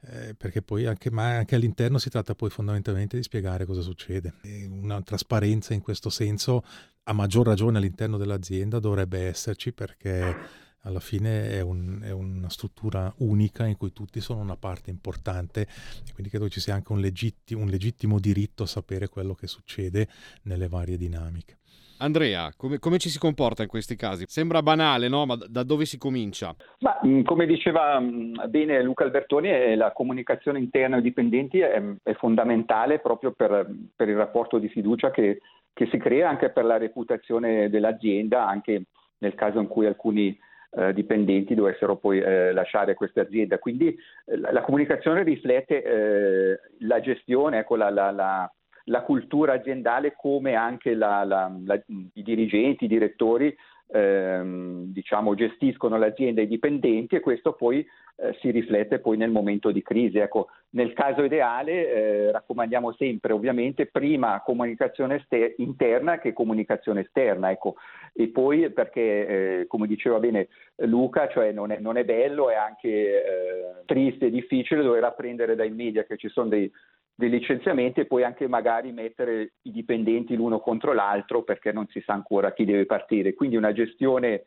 Eh, 0.00 0.34
perché 0.34 0.62
poi 0.62 0.86
anche, 0.86 1.10
anche, 1.12 1.56
all'interno 1.56 1.98
si 1.98 2.08
tratta 2.08 2.36
poi 2.36 2.50
fondamentalmente 2.50 3.16
di 3.16 3.22
spiegare 3.22 3.64
cosa 3.64 3.80
succede. 3.80 4.34
E 4.42 4.66
una 4.66 5.02
trasparenza 5.02 5.74
in 5.74 5.80
questo 5.80 6.10
senso 6.10 6.62
a 7.08 7.12
maggior 7.14 7.46
ragione 7.46 7.78
all'interno 7.78 8.18
dell'azienda 8.18 8.78
dovrebbe 8.78 9.20
esserci 9.20 9.72
perché 9.72 10.36
alla 10.82 11.00
fine 11.00 11.50
è, 11.50 11.60
un, 11.60 12.00
è, 12.02 12.10
una 12.10 12.50
struttura 12.50 13.12
unica 13.18 13.66
in 13.66 13.78
cui 13.78 13.92
tutti 13.92 14.20
sono 14.20 14.40
una 14.40 14.56
parte 14.56 14.90
importante 14.90 15.62
e 15.62 16.12
quindi 16.12 16.30
credo 16.30 16.48
ci 16.50 16.60
sia 16.60 16.74
anche 16.74 16.92
un, 16.92 17.00
legitti, 17.00 17.54
un 17.54 17.66
legittimo 17.66 18.20
diritto 18.20 18.62
a 18.62 18.66
sapere 18.66 19.08
quello 19.08 19.34
che 19.34 19.46
succede 19.46 20.06
nelle 20.42 20.68
varie 20.68 20.98
dinamiche. 20.98 21.56
Andrea, 22.00 22.52
come, 22.56 22.78
come, 22.78 22.98
ci 22.98 23.08
si 23.08 23.18
comporta 23.18 23.62
in 23.62 23.68
questi 23.68 23.96
casi? 23.96 24.24
Sembra 24.28 24.62
banale, 24.62 25.08
no? 25.08 25.26
Ma 25.26 25.36
da 25.36 25.64
dove 25.64 25.84
si 25.84 25.98
comincia? 25.98 26.54
Ma, 26.78 26.96
mm, 27.04 27.22
come 27.22 27.44
diceva 27.44 27.98
mm, 27.98 28.34
bene 28.48 28.80
Luca 28.82 29.02
Albertoni, 29.02 29.74
la 29.74 29.90
comunicazione 29.92 30.60
interna 30.60 30.96
ai 30.96 31.02
dipendenti 31.02 31.58
è, 31.58 31.82
è 32.04 32.12
fondamentale 32.14 33.00
proprio 33.00 33.32
per, 33.32 33.68
per, 33.96 34.08
il 34.08 34.14
rapporto 34.16 34.58
di 34.58 34.68
fiducia 34.68 35.10
che, 35.10 35.40
che 35.78 35.86
si 35.92 35.96
crea 35.96 36.28
anche 36.28 36.48
per 36.48 36.64
la 36.64 36.76
reputazione 36.76 37.70
dell'azienda, 37.70 38.44
anche 38.48 38.86
nel 39.18 39.36
caso 39.36 39.60
in 39.60 39.68
cui 39.68 39.86
alcuni 39.86 40.36
eh, 40.72 40.92
dipendenti 40.92 41.54
dovessero 41.54 41.94
poi 41.94 42.18
eh, 42.18 42.50
lasciare 42.50 42.94
questa 42.94 43.20
azienda. 43.20 43.60
Quindi 43.60 43.96
eh, 44.24 44.36
la, 44.38 44.50
la, 44.50 44.62
comunicazione 44.62 45.22
riflette 45.22 45.84
eh, 45.84 46.60
la 46.80 46.98
gestione, 46.98 47.60
ecco, 47.60 47.76
la, 47.76 47.90
la, 47.90 48.10
la, 48.10 49.02
cultura 49.02 49.52
aziendale 49.52 50.14
come 50.16 50.56
anche 50.56 50.90
i 50.90 52.22
dirigenti, 52.24 52.86
i 52.86 52.88
direttori 52.88 53.56
ehm, 53.90 54.92
diciamo, 54.92 55.34
gestiscono 55.34 55.96
l'azienda 55.98 56.42
i 56.42 56.46
dipendenti 56.46 57.16
e 57.16 57.20
questo 57.20 57.52
poi 57.52 57.86
eh, 58.16 58.36
si 58.40 58.50
riflette 58.50 58.98
poi 58.98 59.16
nel 59.16 59.30
momento 59.30 59.70
di 59.70 59.82
crisi. 59.82 60.18
Ecco, 60.18 60.48
nel 60.70 60.92
caso 60.92 61.22
ideale 61.22 61.88
eh, 61.88 62.32
raccomandiamo 62.32 62.92
sempre 62.92 63.32
ovviamente 63.32 63.86
prima 63.86 64.42
comunicazione 64.44 65.16
ester- 65.16 65.54
interna 65.58 66.18
che 66.18 66.32
comunicazione 66.32 67.00
esterna, 67.00 67.50
ecco. 67.50 67.76
e 68.12 68.28
poi 68.28 68.70
perché 68.70 69.60
eh, 69.60 69.66
come 69.66 69.86
diceva 69.86 70.18
bene 70.18 70.48
Luca, 70.76 71.28
cioè 71.28 71.52
non, 71.52 71.70
è, 71.70 71.78
non 71.78 71.96
è 71.96 72.04
bello, 72.04 72.50
è 72.50 72.54
anche 72.54 72.88
eh, 72.88 73.82
triste 73.86 74.26
e 74.26 74.30
difficile 74.30 74.82
dover 74.82 75.04
apprendere 75.04 75.54
dai 75.54 75.70
media 75.70 76.04
che 76.04 76.16
ci 76.16 76.28
sono 76.28 76.48
dei 76.48 76.70
dei 77.18 77.30
licenziamenti 77.30 77.98
e 77.98 78.06
poi 78.06 78.22
anche 78.22 78.46
magari 78.46 78.92
mettere 78.92 79.54
i 79.62 79.72
dipendenti 79.72 80.36
l'uno 80.36 80.60
contro 80.60 80.92
l'altro 80.92 81.42
perché 81.42 81.72
non 81.72 81.88
si 81.88 82.00
sa 82.02 82.12
ancora 82.12 82.52
chi 82.52 82.64
deve 82.64 82.86
partire. 82.86 83.34
Quindi 83.34 83.56
una 83.56 83.72
gestione, 83.72 84.44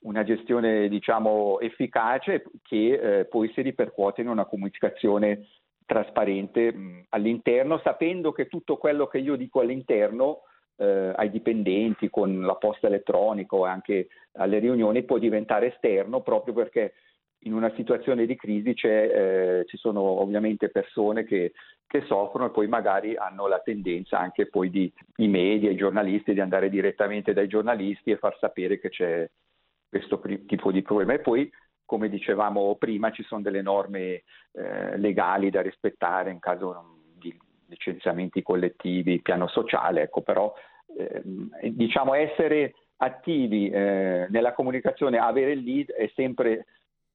una 0.00 0.24
gestione 0.24 0.88
diciamo, 0.88 1.60
efficace 1.60 2.46
che 2.62 3.20
eh, 3.20 3.24
poi 3.26 3.48
si 3.52 3.62
ripercuote 3.62 4.22
in 4.22 4.28
una 4.28 4.46
comunicazione 4.46 5.46
trasparente 5.86 6.72
mh, 6.72 7.04
all'interno, 7.10 7.78
sapendo 7.84 8.32
che 8.32 8.48
tutto 8.48 8.78
quello 8.78 9.06
che 9.06 9.18
io 9.18 9.36
dico 9.36 9.60
all'interno 9.60 10.40
eh, 10.74 11.12
ai 11.14 11.30
dipendenti 11.30 12.10
con 12.10 12.40
la 12.40 12.56
posta 12.56 12.88
elettronica 12.88 13.54
o 13.54 13.64
anche 13.64 14.08
alle 14.32 14.58
riunioni 14.58 15.04
può 15.04 15.18
diventare 15.18 15.72
esterno 15.72 16.20
proprio 16.22 16.52
perché 16.52 16.94
in 17.42 17.52
una 17.52 17.72
situazione 17.74 18.26
di 18.26 18.34
crisi 18.34 18.74
eh, 18.82 19.64
ci 19.66 19.76
sono 19.76 20.00
ovviamente 20.00 20.70
persone 20.70 21.24
che, 21.24 21.52
che, 21.86 22.02
soffrono 22.02 22.46
e 22.46 22.50
poi 22.50 22.66
magari 22.66 23.14
hanno 23.16 23.46
la 23.46 23.60
tendenza 23.60 24.18
anche 24.18 24.46
poi 24.46 24.70
di, 24.70 24.92
i 25.16 25.28
media, 25.28 25.70
i 25.70 25.76
giornalisti, 25.76 26.34
di 26.34 26.40
andare 26.40 26.68
direttamente 26.68 27.32
dai 27.32 27.46
giornalisti 27.46 28.10
e 28.10 28.18
far 28.18 28.36
sapere 28.38 28.80
che 28.80 28.88
c'è 28.88 29.30
questo 29.88 30.20
tipo 30.46 30.72
di 30.72 30.82
problema. 30.82 31.14
E 31.14 31.20
poi, 31.20 31.50
come 31.84 32.08
dicevamo 32.08 32.74
prima, 32.76 33.12
ci 33.12 33.22
sono 33.22 33.42
delle 33.42 33.62
norme 33.62 34.22
eh, 34.52 34.96
legali 34.96 35.50
da 35.50 35.62
rispettare 35.62 36.30
in 36.30 36.40
caso 36.40 37.00
di 37.14 37.36
licenziamenti 37.66 38.42
collettivi, 38.42 39.22
piano 39.22 39.46
sociale, 39.46 40.02
ecco, 40.02 40.22
però 40.22 40.52
eh, 40.96 41.22
diciamo 41.70 42.14
essere 42.14 42.74
attivi 42.96 43.70
eh, 43.70 44.26
nella 44.28 44.52
comunicazione, 44.52 45.18
avere 45.18 45.52
il 45.52 45.62
lead 45.62 45.90
è 45.92 46.10
sempre 46.14 46.66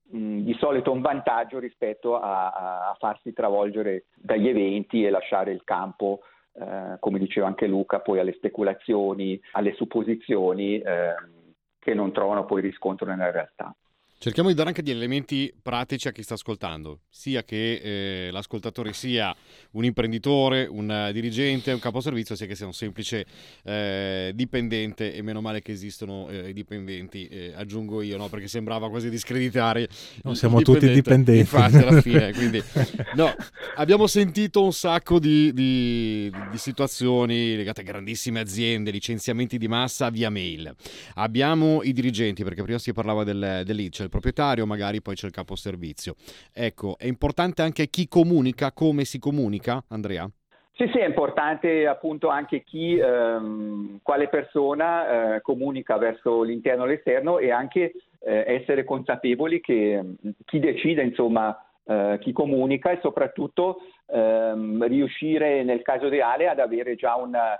di 0.05 0.53
solito 0.59 0.91
un 0.91 1.01
vantaggio 1.01 1.59
rispetto 1.59 2.19
a, 2.19 2.89
a, 2.89 2.95
farsi 2.99 3.33
travolgere 3.33 4.05
dagli 4.15 4.47
eventi 4.47 5.05
e 5.05 5.09
lasciare 5.09 5.51
il 5.51 5.63
campo, 5.63 6.21
eh, 6.53 6.97
come 6.99 7.19
diceva 7.19 7.47
anche 7.47 7.67
Luca, 7.67 7.99
poi 7.99 8.19
alle 8.19 8.33
speculazioni, 8.33 9.39
alle 9.53 9.73
supposizioni 9.73 10.79
eh, 10.79 11.15
che 11.79 11.93
non 11.93 12.11
trovano 12.11 12.45
poi 12.45 12.61
riscontro 12.61 13.07
nella 13.07 13.31
realtà. 13.31 13.75
Cerchiamo 14.23 14.47
di 14.47 14.55
dare 14.55 14.69
anche 14.69 14.81
degli 14.81 14.95
elementi 14.95 15.53
pratici 15.61 16.07
a 16.07 16.13
chi 16.13 16.23
sta 16.23 16.35
ascoltando, 16.35 17.01
sia 17.09 17.43
che 17.43 18.27
eh, 18.27 18.31
l'ascoltatore 18.31 18.93
sia 18.93 19.35
un 19.71 19.83
imprenditore, 19.83 20.65
un 20.65 21.09
dirigente, 21.11 21.73
un 21.73 21.79
caposervizio, 21.79 22.33
sia 22.33 22.45
che 22.45 22.55
sia 22.55 22.65
un 22.65 22.71
semplice 22.71 23.25
eh, 23.65 24.31
dipendente 24.33 25.13
e 25.13 25.21
meno 25.21 25.41
male 25.41 25.61
che 25.61 25.73
esistono 25.73 26.29
eh, 26.29 26.47
i 26.47 26.53
dipendenti, 26.53 27.27
eh, 27.27 27.51
aggiungo 27.53 28.01
io, 28.01 28.15
no? 28.15 28.29
perché 28.29 28.47
sembrava 28.47 28.89
quasi 28.89 29.09
discreditare. 29.09 29.89
No, 30.21 30.33
siamo 30.35 30.61
tutti 30.61 30.89
dipendenti. 30.89 31.41
Infatti 31.41 31.75
alla 31.75 31.99
fine, 31.99 32.31
quindi, 32.31 32.63
no, 33.15 33.35
abbiamo 33.75 34.07
sentito 34.07 34.63
un 34.63 34.71
sacco 34.71 35.19
di, 35.19 35.51
di, 35.51 36.31
di 36.49 36.57
situazioni 36.57 37.57
legate 37.57 37.81
a 37.81 37.83
grandissime 37.83 38.39
aziende, 38.39 38.89
licenziamenti 38.89 39.57
di 39.57 39.67
massa 39.67 40.09
via 40.09 40.29
mail. 40.29 40.73
Abbiamo 41.15 41.83
i 41.83 41.91
dirigenti, 41.91 42.45
perché 42.45 42.63
prima 42.63 42.79
si 42.79 42.93
parlava 42.93 43.25
del, 43.25 43.63
dell'ICE, 43.65 44.11
proprietario, 44.13 44.67
magari 44.67 45.01
poi 45.01 45.15
c'è 45.15 45.25
il 45.25 45.33
capo 45.33 45.55
servizio. 45.55 46.13
Ecco, 46.53 46.97
è 46.99 47.07
importante 47.07 47.63
anche 47.63 47.87
chi 47.87 48.07
comunica, 48.07 48.71
come 48.71 49.05
si 49.05 49.17
comunica, 49.17 49.83
Andrea? 49.89 50.29
Sì, 50.75 50.87
sì, 50.91 50.99
è 50.99 51.05
importante 51.05 51.87
appunto 51.87 52.29
anche 52.29 52.63
chi, 52.63 52.97
ehm, 52.97 53.99
quale 54.01 54.27
persona 54.27 55.35
eh, 55.35 55.41
comunica 55.41 55.97
verso 55.97 56.41
l'interno 56.43 56.85
e 56.85 56.87
l'esterno 56.87 57.37
e 57.37 57.51
anche 57.51 57.91
eh, 58.19 58.43
essere 58.47 58.83
consapevoli 58.83 59.61
che 59.61 60.01
chi 60.45 60.59
decide, 60.59 61.03
insomma, 61.03 61.55
eh, 61.85 62.17
chi 62.21 62.31
comunica 62.31 62.91
e 62.91 62.99
soprattutto 63.01 63.77
ehm, 64.07 64.87
riuscire 64.87 65.63
nel 65.63 65.81
caso 65.83 66.07
ideale 66.07 66.47
ad 66.47 66.59
avere 66.59 66.95
già 66.95 67.15
una, 67.15 67.59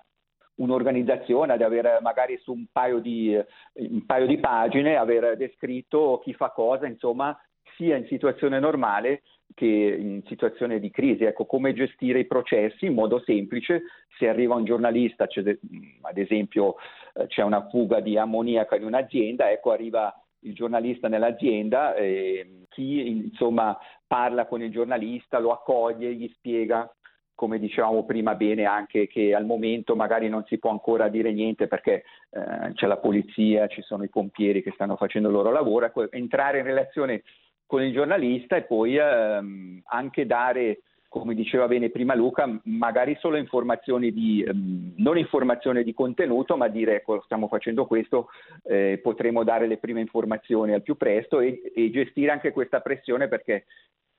un'organizzazione, 0.56 1.54
ad 1.54 1.62
avere 1.62 2.00
magari 2.02 2.38
su 2.38 2.54
un 2.54 2.66
paio, 2.72 3.00
di, 3.00 3.38
un 3.74 4.06
paio 4.06 4.26
di 4.28 4.38
pagine, 4.38 4.96
aver 4.96 5.36
descritto 5.38 6.22
chi 6.24 6.34
fa 6.34 6.50
cosa, 6.50 6.86
insomma, 6.86 7.38
sia 7.76 7.96
in 7.96 8.06
situazione 8.06 8.60
normale 8.60 9.24
che 9.56 9.66
in 9.66 10.24
situazione 10.26 10.80
di 10.80 10.90
crisi. 10.90 11.24
Ecco, 11.24 11.46
come 11.46 11.74
gestire 11.74 12.20
i 12.20 12.26
processi 12.26 12.86
in 12.86 12.94
modo 12.94 13.22
semplice. 13.26 13.84
Se 14.18 14.28
arriva 14.28 14.56
un 14.56 14.66
giornalista, 14.66 15.24
ad 15.26 16.18
esempio 16.18 16.76
eh, 17.14 17.28
c'è 17.28 17.42
una 17.42 17.68
fuga 17.70 18.00
di 18.00 18.18
ammoniaca 18.18 18.76
in 18.76 18.86
un'azienda, 18.86 19.52
ecco, 19.52 19.72
arriva 19.72 20.14
il 20.42 20.54
giornalista 20.54 21.08
nell'azienda, 21.08 21.96
e 21.96 22.66
chi 22.70 23.08
insomma 23.08 23.78
parla 24.06 24.46
con 24.46 24.62
il 24.62 24.72
giornalista, 24.72 25.40
lo 25.40 25.52
accoglie, 25.52 26.14
gli 26.14 26.30
spiega 26.36 26.92
come 27.36 27.60
dicevamo 27.60 28.06
prima 28.06 28.36
bene 28.36 28.66
anche 28.66 29.08
che 29.08 29.34
al 29.34 29.46
momento 29.46 29.96
magari 29.96 30.30
non 30.30 30.44
si 30.46 30.58
può 30.60 30.70
ancora 30.70 31.10
dire 31.10 31.32
niente 31.32 31.68
perché 31.68 32.04
eh, 32.30 32.74
c'è 32.74 32.88
la 32.88 32.98
polizia, 32.98 33.68
ci 33.68 33.82
sono 33.82 34.04
i 34.04 34.10
pompieri 34.10 34.62
che 34.62 34.72
stanno 34.72 34.96
facendo 34.96 35.28
il 35.30 35.34
loro 35.34 35.52
lavoro, 35.52 35.86
ecco, 35.86 36.12
entrare 36.12 36.60
in 36.60 36.66
relazione 36.66 37.24
con 37.66 37.82
il 37.82 37.94
giornalista 37.94 38.56
e 38.56 38.64
poi 38.64 38.98
ehm, 38.98 39.82
anche 39.86 40.26
dare 40.26 40.82
come 41.14 41.36
diceva 41.36 41.68
bene 41.68 41.92
prima 41.92 42.16
Luca, 42.16 42.60
magari 42.64 43.16
solo 43.20 43.38
informazioni 43.38 44.12
di, 44.12 44.44
ehm, 44.44 44.94
non 44.98 45.20
informazione 45.20 45.84
di 45.84 45.94
contenuto, 45.94 46.58
ma 46.58 46.68
dire 46.68 46.96
ecco 46.96 47.22
stiamo 47.22 47.48
facendo 47.48 47.86
questo, 47.86 48.30
eh, 48.64 49.00
potremo 49.02 49.44
dare 49.44 49.68
le 49.68 49.78
prime 49.78 50.02
informazioni 50.02 50.74
al 50.74 50.82
più 50.82 50.98
presto 50.98 51.40
e, 51.40 51.72
e 51.76 51.92
gestire 51.92 52.32
anche 52.32 52.52
questa 52.52 52.80
pressione 52.80 53.28
perché 53.28 53.66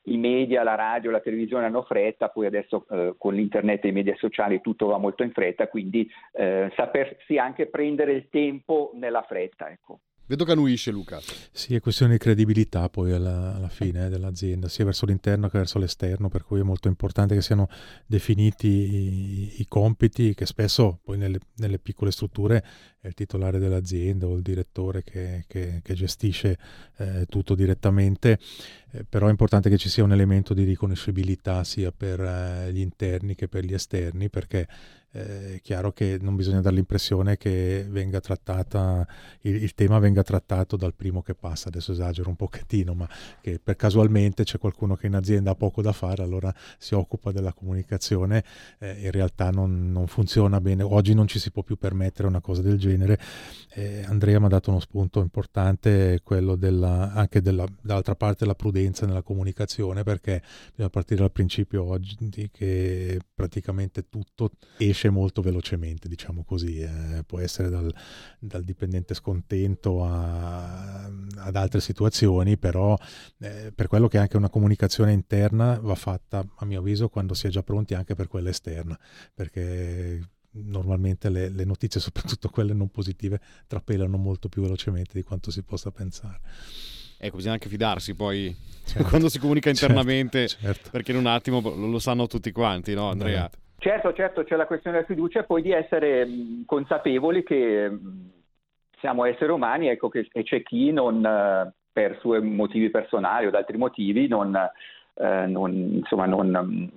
i 0.04 0.16
media, 0.16 0.62
la 0.62 0.74
radio, 0.74 1.10
la 1.10 1.20
televisione 1.20 1.66
hanno 1.66 1.82
fretta, 1.82 2.28
poi 2.28 2.46
adesso 2.46 2.86
eh, 2.90 3.14
con 3.16 3.34
l'internet 3.34 3.84
e 3.84 3.88
i 3.88 3.92
media 3.92 4.14
sociali 4.16 4.60
tutto 4.60 4.86
va 4.86 4.98
molto 4.98 5.22
in 5.22 5.32
fretta, 5.32 5.68
quindi 5.68 6.08
eh, 6.32 6.70
sapersi 6.74 7.38
anche 7.38 7.66
prendere 7.66 8.12
il 8.12 8.28
tempo 8.28 8.90
nella 8.94 9.22
fretta. 9.22 9.70
Ecco. 9.70 10.00
Vedo 10.26 10.46
che 10.46 10.52
annuisce 10.52 10.90
Luca. 10.90 11.20
Sì, 11.52 11.74
è 11.74 11.80
questione 11.80 12.12
di 12.12 12.18
credibilità 12.18 12.88
poi 12.88 13.12
alla, 13.12 13.56
alla 13.56 13.68
fine 13.68 14.06
eh, 14.06 14.08
dell'azienda, 14.08 14.68
sia 14.68 14.86
verso 14.86 15.04
l'interno 15.04 15.50
che 15.50 15.58
verso 15.58 15.78
l'esterno, 15.78 16.30
per 16.30 16.44
cui 16.44 16.60
è 16.60 16.62
molto 16.62 16.88
importante 16.88 17.34
che 17.34 17.42
siano 17.42 17.68
definiti 18.06 18.66
i, 18.66 19.60
i 19.60 19.66
compiti 19.68 20.32
che 20.32 20.46
spesso 20.46 20.98
poi 21.04 21.18
nelle, 21.18 21.40
nelle, 21.56 21.78
piccole 21.78 22.10
strutture 22.10 22.64
è 23.00 23.06
il 23.06 23.12
titolare 23.12 23.58
dell'azienda 23.58 24.26
o 24.26 24.34
il 24.34 24.40
direttore 24.40 25.02
che, 25.02 25.44
che, 25.46 25.80
che 25.82 25.94
gestisce 25.94 26.58
eh, 26.96 27.26
tutto 27.28 27.54
direttamente, 27.54 28.38
eh, 28.92 29.04
però 29.04 29.26
è 29.26 29.30
importante 29.30 29.68
che 29.68 29.76
ci 29.76 29.90
sia 29.90 30.04
un 30.04 30.12
elemento 30.12 30.54
di 30.54 30.64
riconoscibilità 30.64 31.64
sia 31.64 31.92
per 31.92 32.18
eh, 32.20 32.72
gli 32.72 32.80
interni 32.80 33.34
che 33.34 33.46
per 33.46 33.64
gli 33.64 33.74
esterni, 33.74 34.30
perché 34.30 34.66
è 35.14 35.60
chiaro 35.62 35.92
che 35.92 36.18
non 36.20 36.34
bisogna 36.34 36.60
dare 36.60 36.74
l'impressione 36.74 37.36
che 37.36 37.86
venga 37.88 38.20
trattata, 38.20 39.06
il, 39.42 39.62
il, 39.62 39.74
tema 39.74 40.00
venga 40.00 40.24
trattato 40.24 40.76
dal 40.76 40.92
primo 40.92 41.22
che 41.22 41.36
passa, 41.36 41.68
adesso 41.68 41.92
esagero 41.92 42.30
un 42.30 42.34
pochettino, 42.34 42.94
ma 42.94 43.08
che 43.40 43.60
per 43.62 43.76
casualmente 43.76 44.42
c'è 44.42 44.58
qualcuno 44.58 44.96
che 44.96 45.06
in 45.06 45.14
azienda 45.14 45.52
ha 45.52 45.54
poco 45.54 45.82
da 45.82 45.92
fare, 45.92 46.24
allora 46.24 46.52
si 46.78 46.94
occupa 46.94 47.30
della 47.30 47.52
comunicazione, 47.52 48.42
eh, 48.80 49.02
in 49.02 49.12
realtà 49.12 49.50
non, 49.50 49.92
non, 49.92 50.08
funziona 50.08 50.60
bene, 50.60 50.82
oggi 50.82 51.14
non 51.14 51.28
ci 51.28 51.38
si 51.38 51.52
può 51.52 51.62
più 51.62 51.76
permettere 51.76 52.26
una 52.26 52.40
cosa 52.40 52.62
del 52.62 52.76
genere. 52.76 53.16
Eh, 53.72 54.02
Andrea 54.06 54.40
mi 54.40 54.46
ha 54.46 54.48
dato 54.48 54.70
uno 54.70 54.80
spunto 54.80 55.20
importante, 55.20 56.22
quello 56.24 56.56
della, 56.56 57.12
anche 57.12 57.40
della, 57.40 57.66
dall'altra 57.80 58.16
parte 58.16 58.38
della 58.40 58.56
prudenza 58.56 59.06
nella 59.06 59.22
comunicazione, 59.22 60.02
perché 60.02 60.42
bisogna 60.70 60.90
partire 60.90 61.20
dal 61.20 61.30
principio 61.30 61.84
oggi 61.84 62.16
che 62.50 63.20
praticamente 63.32 64.08
tutto 64.08 64.50
esce 64.78 65.03
cresce 65.04 65.10
molto 65.10 65.42
velocemente, 65.42 66.08
diciamo 66.08 66.44
così. 66.44 66.80
Eh, 66.80 67.22
può 67.26 67.38
essere 67.38 67.68
dal, 67.68 67.92
dal 68.38 68.62
dipendente 68.62 69.14
scontento 69.14 70.04
a, 70.04 71.04
ad 71.04 71.56
altre 71.56 71.80
situazioni, 71.80 72.56
però 72.56 72.96
eh, 73.38 73.72
per 73.74 73.86
quello 73.86 74.08
che 74.08 74.18
è 74.18 74.20
anche 74.20 74.36
una 74.36 74.48
comunicazione 74.48 75.12
interna 75.12 75.78
va 75.80 75.94
fatta, 75.94 76.44
a 76.56 76.64
mio 76.64 76.80
avviso, 76.80 77.08
quando 77.08 77.34
si 77.34 77.46
è 77.46 77.50
già 77.50 77.62
pronti 77.62 77.94
anche 77.94 78.14
per 78.14 78.28
quella 78.28 78.50
esterna, 78.50 78.98
perché 79.34 80.20
normalmente 80.56 81.28
le, 81.28 81.48
le 81.48 81.64
notizie, 81.64 82.00
soprattutto 82.00 82.48
quelle 82.48 82.72
non 82.72 82.88
positive, 82.88 83.40
trapelano 83.66 84.16
molto 84.16 84.48
più 84.48 84.62
velocemente 84.62 85.12
di 85.14 85.22
quanto 85.22 85.50
si 85.50 85.62
possa 85.62 85.90
pensare. 85.90 86.40
Ecco, 87.16 87.36
bisogna 87.36 87.54
anche 87.54 87.68
fidarsi 87.68 88.14
poi 88.14 88.54
certo. 88.84 89.04
quando 89.08 89.28
si 89.28 89.38
comunica 89.38 89.70
certo, 89.70 89.84
internamente, 89.86 90.48
certo, 90.48 90.66
certo. 90.66 90.90
perché 90.90 91.12
in 91.12 91.18
un 91.18 91.26
attimo 91.26 91.60
lo, 91.60 91.98
sanno 91.98 92.26
tutti 92.26 92.50
quanti, 92.52 92.92
no 92.92 93.08
Andrea? 93.08 93.30
Veramente. 93.30 93.62
Certo, 93.84 94.14
certo, 94.14 94.44
c'è 94.44 94.56
la 94.56 94.64
questione 94.64 94.96
della 94.96 95.06
fiducia 95.06 95.40
e 95.40 95.44
poi 95.44 95.60
di 95.60 95.70
essere 95.70 96.26
consapevoli 96.64 97.42
che 97.42 97.90
siamo 98.98 99.26
esseri 99.26 99.52
umani 99.52 99.88
ecco, 99.88 100.08
che, 100.08 100.26
e 100.32 100.42
c'è 100.42 100.62
chi 100.62 100.90
non, 100.90 101.16
uh, 101.16 101.70
per 101.92 102.16
suoi 102.20 102.40
motivi 102.40 102.88
personali 102.88 103.44
o 103.44 103.50
da 103.50 103.58
altri 103.58 103.76
motivi 103.76 104.26
non, 104.26 104.58
uh, 105.16 105.50
non, 105.50 105.72
insomma, 105.96 106.24
non, 106.24 106.90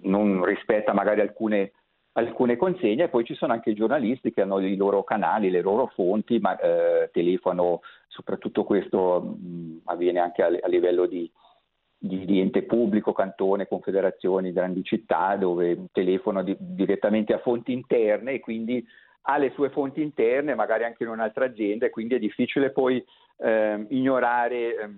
non 0.00 0.44
rispetta 0.44 0.92
magari 0.92 1.20
alcune, 1.20 1.74
alcune, 2.14 2.56
consegne. 2.56 3.04
E 3.04 3.08
poi 3.08 3.24
ci 3.24 3.36
sono 3.36 3.52
anche 3.52 3.70
i 3.70 3.76
giornalisti 3.76 4.32
che 4.32 4.40
hanno 4.40 4.58
i 4.58 4.74
loro 4.74 5.04
canali, 5.04 5.48
le 5.48 5.60
loro 5.60 5.92
fonti, 5.94 6.40
ma 6.40 6.54
uh, 6.54 7.08
telefono, 7.12 7.82
soprattutto 8.08 8.64
questo 8.64 9.20
mh, 9.20 9.82
avviene 9.84 10.18
anche 10.18 10.42
a, 10.42 10.46
a 10.46 10.66
livello 10.66 11.06
di 11.06 11.30
di, 12.04 12.24
di, 12.24 12.40
ente 12.40 12.64
pubblico, 12.64 13.12
cantone, 13.12 13.68
confederazioni, 13.68 14.52
grandi 14.52 14.82
città, 14.82 15.36
dove 15.36 15.86
telefono 15.92 16.42
di, 16.42 16.56
direttamente 16.58 17.32
a 17.32 17.38
fonti 17.38 17.72
interne 17.72 18.32
e 18.32 18.40
quindi 18.40 18.84
ha 19.22 19.38
le 19.38 19.52
sue 19.54 19.70
fonti 19.70 20.02
interne, 20.02 20.56
magari 20.56 20.82
anche 20.82 21.04
in 21.04 21.10
un'altra 21.10 21.44
azienda, 21.44 21.86
e 21.86 21.90
quindi 21.90 22.16
è 22.16 22.18
difficile 22.18 22.70
poi 22.70 23.04
eh, 23.38 23.86
ignorare 23.90 24.56
eh, 24.56 24.88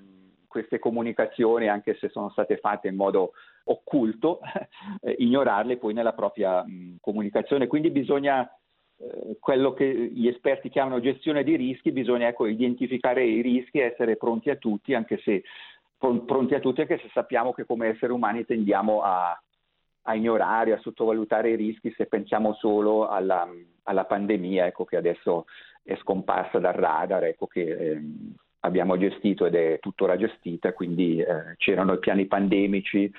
queste 0.49 0.79
comunicazioni, 0.79 1.69
anche 1.69 1.95
se 2.01 2.09
sono 2.09 2.31
state 2.31 2.57
fatte 2.57 2.89
in 2.89 2.97
modo 2.97 3.33
occulto, 3.65 4.41
eh, 5.03 5.15
ignorarle 5.19 5.77
poi 5.77 5.93
nella 5.93 6.15
propria 6.15 6.65
mh, 6.65 6.97
comunicazione. 7.03 7.67
Quindi 7.67 7.91
bisogna 7.91 8.51
eh, 8.97 9.37
quello 9.41 9.75
che 9.75 9.85
gli 9.87 10.27
esperti 10.27 10.71
chiamano 10.71 11.01
gestione 11.01 11.45
di 11.45 11.57
rischi, 11.57 11.93
bisogna 11.93 12.29
ecco, 12.29 12.47
identificare 12.47 13.25
i 13.25 13.43
rischi 13.43 13.81
essere 13.81 14.17
pronti 14.17 14.49
a 14.49 14.57
tutti, 14.57 14.95
anche 14.95 15.19
se 15.23 15.43
pronti 15.99 16.55
a 16.55 16.61
tutti 16.61 16.81
anche 16.81 16.99
se 16.99 17.11
sappiamo 17.13 17.53
che 17.53 17.65
come 17.65 17.89
esseri 17.89 18.13
umani 18.13 18.45
tendiamo 18.45 19.03
a, 19.03 19.41
a 20.03 20.15
ignorare, 20.15 20.73
a 20.73 20.79
sottovalutare 20.79 21.51
i 21.51 21.57
rischi 21.57 21.93
se 21.97 22.07
pensiamo 22.07 22.55
solo 22.55 23.09
alla, 23.09 23.49
alla 23.85 24.05
pandemia 24.05 24.67
ecco, 24.67 24.85
che 24.85 24.97
adesso 24.97 25.47
è 25.83 25.97
scomparsa 25.97 26.59
dal 26.59 26.73
radar, 26.73 27.25
ecco, 27.25 27.47
che 27.47 27.63
eh, 27.63 28.03
abbiamo 28.61 28.97
gestito 28.97 29.47
ed 29.47 29.55
è 29.55 29.79
tuttora 29.81 30.17
gestita, 30.17 30.73
quindi 30.73 31.21
eh, 31.21 31.55
c'erano 31.57 31.95
i 31.95 31.99
piani 31.99 32.27
pandemici, 32.27 33.13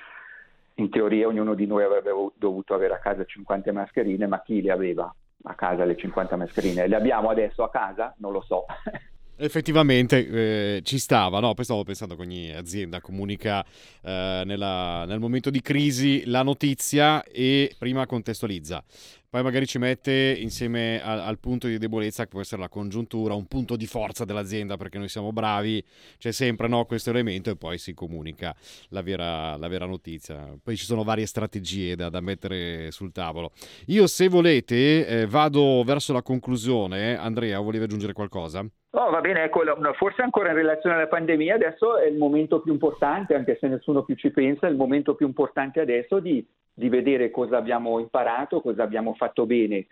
in 0.78 0.90
teoria 0.90 1.26
ognuno 1.26 1.54
di 1.54 1.66
noi 1.66 1.84
avrebbe 1.84 2.10
dovuto 2.34 2.74
avere 2.74 2.94
a 2.94 2.98
casa 2.98 3.24
50 3.24 3.72
mascherine, 3.72 4.26
ma 4.26 4.42
chi 4.42 4.60
le 4.60 4.70
aveva 4.70 5.12
a 5.44 5.54
casa 5.54 5.84
le 5.84 5.96
50 5.96 6.36
mascherine? 6.36 6.86
Le 6.86 6.96
abbiamo 6.96 7.30
adesso 7.30 7.62
a 7.62 7.70
casa? 7.70 8.14
Non 8.18 8.32
lo 8.32 8.42
so. 8.42 8.66
Effettivamente 9.38 10.76
eh, 10.76 10.80
ci 10.82 10.98
stava, 10.98 11.40
no? 11.40 11.52
Poi 11.52 11.64
stavo 11.64 11.82
pensando 11.82 12.16
che 12.16 12.22
ogni 12.22 12.54
azienda 12.54 13.02
comunica 13.02 13.62
eh, 14.02 14.42
nella, 14.46 15.04
nel 15.04 15.18
momento 15.18 15.50
di 15.50 15.60
crisi 15.60 16.24
la 16.24 16.42
notizia 16.42 17.22
e 17.22 17.74
prima 17.78 18.06
contestualizza. 18.06 18.82
Poi 19.28 19.42
magari 19.42 19.66
ci 19.66 19.76
mette 19.76 20.34
insieme 20.40 21.02
a, 21.02 21.26
al 21.26 21.38
punto 21.38 21.66
di 21.66 21.76
debolezza 21.76 22.22
che 22.22 22.30
può 22.30 22.40
essere 22.40 22.62
la 22.62 22.70
congiuntura, 22.70 23.34
un 23.34 23.44
punto 23.44 23.76
di 23.76 23.86
forza 23.86 24.24
dell'azienda 24.24 24.78
perché 24.78 24.96
noi 24.96 25.10
siamo 25.10 25.30
bravi, 25.32 25.84
c'è 26.16 26.32
sempre 26.32 26.66
no, 26.66 26.86
questo 26.86 27.10
elemento 27.10 27.50
e 27.50 27.56
poi 27.56 27.76
si 27.76 27.92
comunica 27.92 28.56
la 28.88 29.02
vera, 29.02 29.58
la 29.58 29.68
vera 29.68 29.84
notizia. 29.84 30.56
Poi 30.62 30.78
ci 30.78 30.86
sono 30.86 31.04
varie 31.04 31.26
strategie 31.26 31.94
da, 31.94 32.08
da 32.08 32.22
mettere 32.22 32.90
sul 32.90 33.12
tavolo. 33.12 33.52
Io 33.88 34.06
se 34.06 34.28
volete 34.28 35.06
eh, 35.06 35.26
vado 35.26 35.82
verso 35.84 36.14
la 36.14 36.22
conclusione. 36.22 37.18
Andrea, 37.18 37.58
volevi 37.60 37.84
aggiungere 37.84 38.14
qualcosa? 38.14 38.66
Oh, 38.98 39.10
va 39.10 39.20
bene, 39.20 39.42
ecco, 39.42 39.60
forse 39.92 40.22
ancora 40.22 40.48
in 40.48 40.54
relazione 40.54 40.96
alla 40.96 41.06
pandemia 41.06 41.56
adesso 41.56 41.98
è 41.98 42.06
il 42.06 42.16
momento 42.16 42.62
più 42.62 42.72
importante, 42.72 43.34
anche 43.34 43.58
se 43.60 43.68
nessuno 43.68 44.04
più 44.04 44.14
ci 44.14 44.30
pensa, 44.30 44.66
è 44.66 44.70
il 44.70 44.76
momento 44.76 45.14
più 45.14 45.26
importante 45.26 45.80
adesso 45.80 46.18
di, 46.18 46.42
di 46.72 46.88
vedere 46.88 47.30
cosa 47.30 47.58
abbiamo 47.58 47.98
imparato, 47.98 48.62
cosa 48.62 48.82
abbiamo 48.82 49.12
fatto 49.12 49.44
bene 49.44 49.86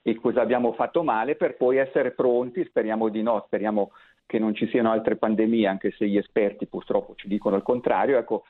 e 0.00 0.14
cosa 0.14 0.40
abbiamo 0.40 0.72
fatto 0.72 1.02
male 1.02 1.36
per 1.36 1.58
poi 1.58 1.76
essere 1.76 2.12
pronti, 2.12 2.64
speriamo 2.64 3.10
di 3.10 3.20
no, 3.20 3.42
speriamo 3.44 3.92
che 4.24 4.38
non 4.38 4.54
ci 4.54 4.66
siano 4.68 4.90
altre 4.90 5.16
pandemie, 5.16 5.66
anche 5.66 5.90
se 5.90 6.08
gli 6.08 6.16
esperti 6.16 6.66
purtroppo 6.66 7.14
ci 7.14 7.28
dicono 7.28 7.56
il 7.56 7.62
contrario, 7.62 8.16
ecco, 8.16 8.44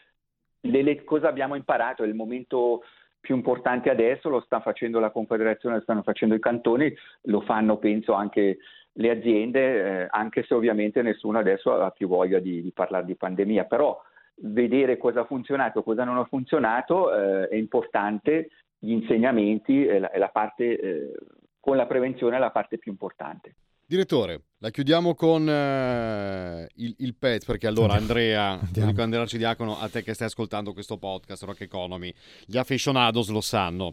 le, 0.60 0.82
le, 0.82 1.02
cosa 1.02 1.26
abbiamo 1.26 1.56
imparato 1.56 2.04
è 2.04 2.06
il 2.06 2.14
momento 2.14 2.84
più 3.18 3.34
importante 3.34 3.90
adesso, 3.90 4.28
lo 4.28 4.40
sta 4.42 4.60
facendo 4.60 5.00
la 5.00 5.10
Confederazione, 5.10 5.76
lo 5.76 5.82
stanno 5.82 6.02
facendo 6.02 6.36
i 6.36 6.40
cantoni, 6.40 6.94
lo 7.22 7.40
fanno 7.40 7.76
penso 7.78 8.12
anche 8.12 8.58
le 8.98 9.10
aziende, 9.10 10.02
eh, 10.02 10.06
anche 10.10 10.44
se 10.46 10.54
ovviamente 10.54 11.02
nessuno 11.02 11.38
adesso 11.38 11.74
ha 11.74 11.90
più 11.90 12.08
voglia 12.08 12.38
di, 12.38 12.62
di, 12.62 12.72
parlare 12.72 13.04
di 13.04 13.16
pandemia, 13.16 13.64
però 13.64 14.00
vedere 14.36 14.96
cosa 14.96 15.20
ha 15.20 15.24
funzionato, 15.24 15.82
cosa 15.82 16.04
non 16.04 16.18
ha 16.18 16.24
funzionato 16.24 17.14
eh, 17.14 17.48
è 17.48 17.56
importante, 17.56 18.50
gli 18.78 18.92
insegnamenti 18.92 19.84
è 19.86 19.98
la, 19.98 20.10
è 20.10 20.18
la 20.18 20.28
parte, 20.28 20.78
eh, 20.78 21.14
con 21.60 21.76
la 21.76 21.86
prevenzione 21.86 22.36
è 22.36 22.38
la 22.38 22.50
parte 22.50 22.78
più 22.78 22.90
importante. 22.90 23.54
Direttore, 23.88 24.40
la 24.58 24.70
chiudiamo 24.70 25.14
con 25.14 25.42
uh, 25.42 26.66
il, 26.74 26.94
il, 26.98 27.14
pet 27.14 27.44
perché 27.46 27.68
allora 27.68 27.94
Andrea, 27.94 28.58
dico 28.72 29.00
Andrea 29.00 29.20
Arcidiacono, 29.20 29.78
a 29.78 29.88
te 29.88 30.02
che 30.02 30.12
stai 30.12 30.26
ascoltando 30.26 30.72
questo 30.72 30.98
podcast 30.98 31.44
Rock 31.44 31.60
Economy, 31.60 32.12
gli 32.46 32.56
aficionados 32.56 33.28
lo 33.28 33.40
sanno. 33.40 33.92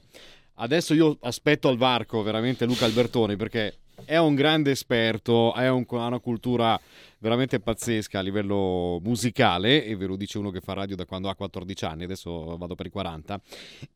Adesso 0.55 0.95
io 0.95 1.15
aspetto 1.21 1.67
al 1.67 1.77
varco 1.77 2.23
veramente 2.23 2.65
Luca 2.65 2.85
Albertoni 2.85 3.35
perché 3.35 3.82
è 4.05 4.17
un 4.17 4.35
grande 4.35 4.71
esperto, 4.71 5.51
ha 5.51 5.71
un, 5.71 5.85
una 5.87 6.19
cultura 6.19 6.79
veramente 7.19 7.59
pazzesca 7.59 8.19
a 8.19 8.21
livello 8.21 8.99
musicale, 9.01 9.85
e 9.85 9.95
ve 9.95 10.05
lo 10.05 10.15
dice 10.15 10.37
uno 10.37 10.51
che 10.51 10.59
fa 10.59 10.73
radio 10.73 10.95
da 10.95 11.05
quando 11.05 11.29
ha 11.29 11.35
14 11.35 11.85
anni, 11.85 12.03
adesso 12.03 12.57
vado 12.57 12.75
per 12.75 12.85
i 12.85 12.89
40, 12.89 13.41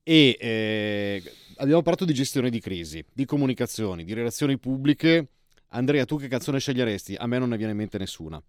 e 0.03 0.37
eh, 0.39 1.23
abbiamo 1.57 1.81
parlato 1.81 2.05
di 2.05 2.13
gestione 2.13 2.49
di 2.49 2.59
crisi, 2.59 3.03
di 3.11 3.25
comunicazioni, 3.25 4.03
di 4.03 4.13
relazioni 4.13 4.57
pubbliche. 4.57 5.27
Andrea, 5.71 6.05
tu 6.05 6.17
che 6.17 6.29
canzone 6.29 6.59
sceglieresti? 6.59 7.15
A 7.15 7.27
me 7.27 7.37
non 7.37 7.49
ne 7.49 7.57
viene 7.57 7.73
in 7.73 7.77
mente 7.77 7.97
nessuna. 7.97 8.41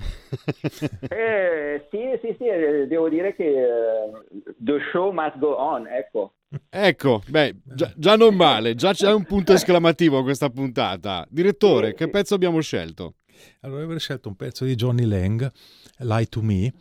eh, 1.08 1.86
sì, 1.90 2.18
sì, 2.22 2.34
sì, 2.38 2.46
eh, 2.46 2.86
devo 2.86 3.08
dire 3.08 3.34
che 3.34 3.44
uh, 3.44 4.42
the 4.62 4.78
show 4.92 5.12
must 5.12 5.38
go 5.38 5.56
on, 5.56 5.86
ecco. 5.86 6.34
Ecco, 6.68 7.22
beh, 7.28 7.56
già, 7.62 7.92
già, 7.96 8.16
non 8.16 8.34
male, 8.34 8.74
già 8.74 8.92
c'è 8.92 9.12
un 9.12 9.24
punto 9.24 9.52
esclamativo 9.52 10.18
a 10.18 10.22
questa 10.22 10.50
puntata. 10.50 11.26
Direttore, 11.30 11.94
che 11.94 12.08
pezzo 12.08 12.34
abbiamo 12.34 12.60
scelto? 12.60 13.14
Allora, 13.60 13.84
avrei 13.84 14.00
scelto 14.00 14.28
un 14.28 14.36
pezzo 14.36 14.64
di 14.64 14.74
Johnny 14.74 15.04
Lang, 15.04 15.50
Lie 15.98 16.26
to 16.26 16.42
Me, 16.42 16.72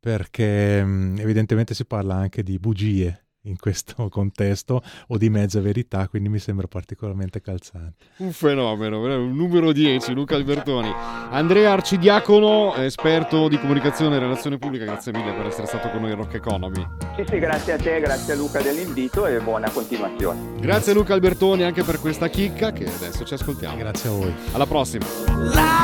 perché 0.00 0.84
mm, 0.84 1.18
evidentemente 1.18 1.74
si 1.74 1.86
parla 1.86 2.14
anche 2.14 2.42
di 2.42 2.58
bugie 2.58 3.23
in 3.44 3.56
questo 3.58 4.08
contesto 4.10 4.82
o 5.08 5.18
di 5.18 5.30
mezza 5.30 5.60
verità, 5.60 6.08
quindi 6.08 6.28
mi 6.28 6.38
sembra 6.38 6.66
particolarmente 6.66 7.40
calzante. 7.40 8.04
Un 8.18 8.32
fenomeno, 8.32 9.00
un 9.00 9.34
numero 9.34 9.72
10, 9.72 10.12
Luca 10.12 10.36
Albertoni. 10.36 10.92
Andrea 11.30 11.72
Arcidiacono, 11.72 12.74
esperto 12.76 13.48
di 13.48 13.58
comunicazione 13.58 14.16
e 14.16 14.18
relazione 14.18 14.58
pubblica, 14.58 14.84
grazie 14.84 15.12
mille 15.12 15.32
per 15.32 15.46
essere 15.46 15.66
stato 15.66 15.88
con 15.90 16.00
noi 16.00 16.10
in 16.10 16.16
Rock 16.16 16.34
Economy. 16.34 16.86
Sì, 17.16 17.24
sì, 17.28 17.38
grazie 17.38 17.72
a 17.74 17.76
te, 17.76 18.00
grazie 18.00 18.34
a 18.34 18.36
Luca 18.36 18.60
dell'invito 18.60 19.26
e 19.26 19.38
buona 19.40 19.70
continuazione. 19.70 20.60
Grazie 20.60 20.92
a 20.92 20.94
Luca 20.94 21.14
Albertoni 21.14 21.62
anche 21.62 21.82
per 21.82 22.00
questa 22.00 22.28
chicca 22.28 22.72
che 22.72 22.86
adesso 22.86 23.24
ci 23.24 23.34
ascoltiamo. 23.34 23.76
Grazie 23.76 24.08
a 24.08 24.12
voi. 24.12 24.34
Alla 24.52 24.66
prossima. 24.66 25.83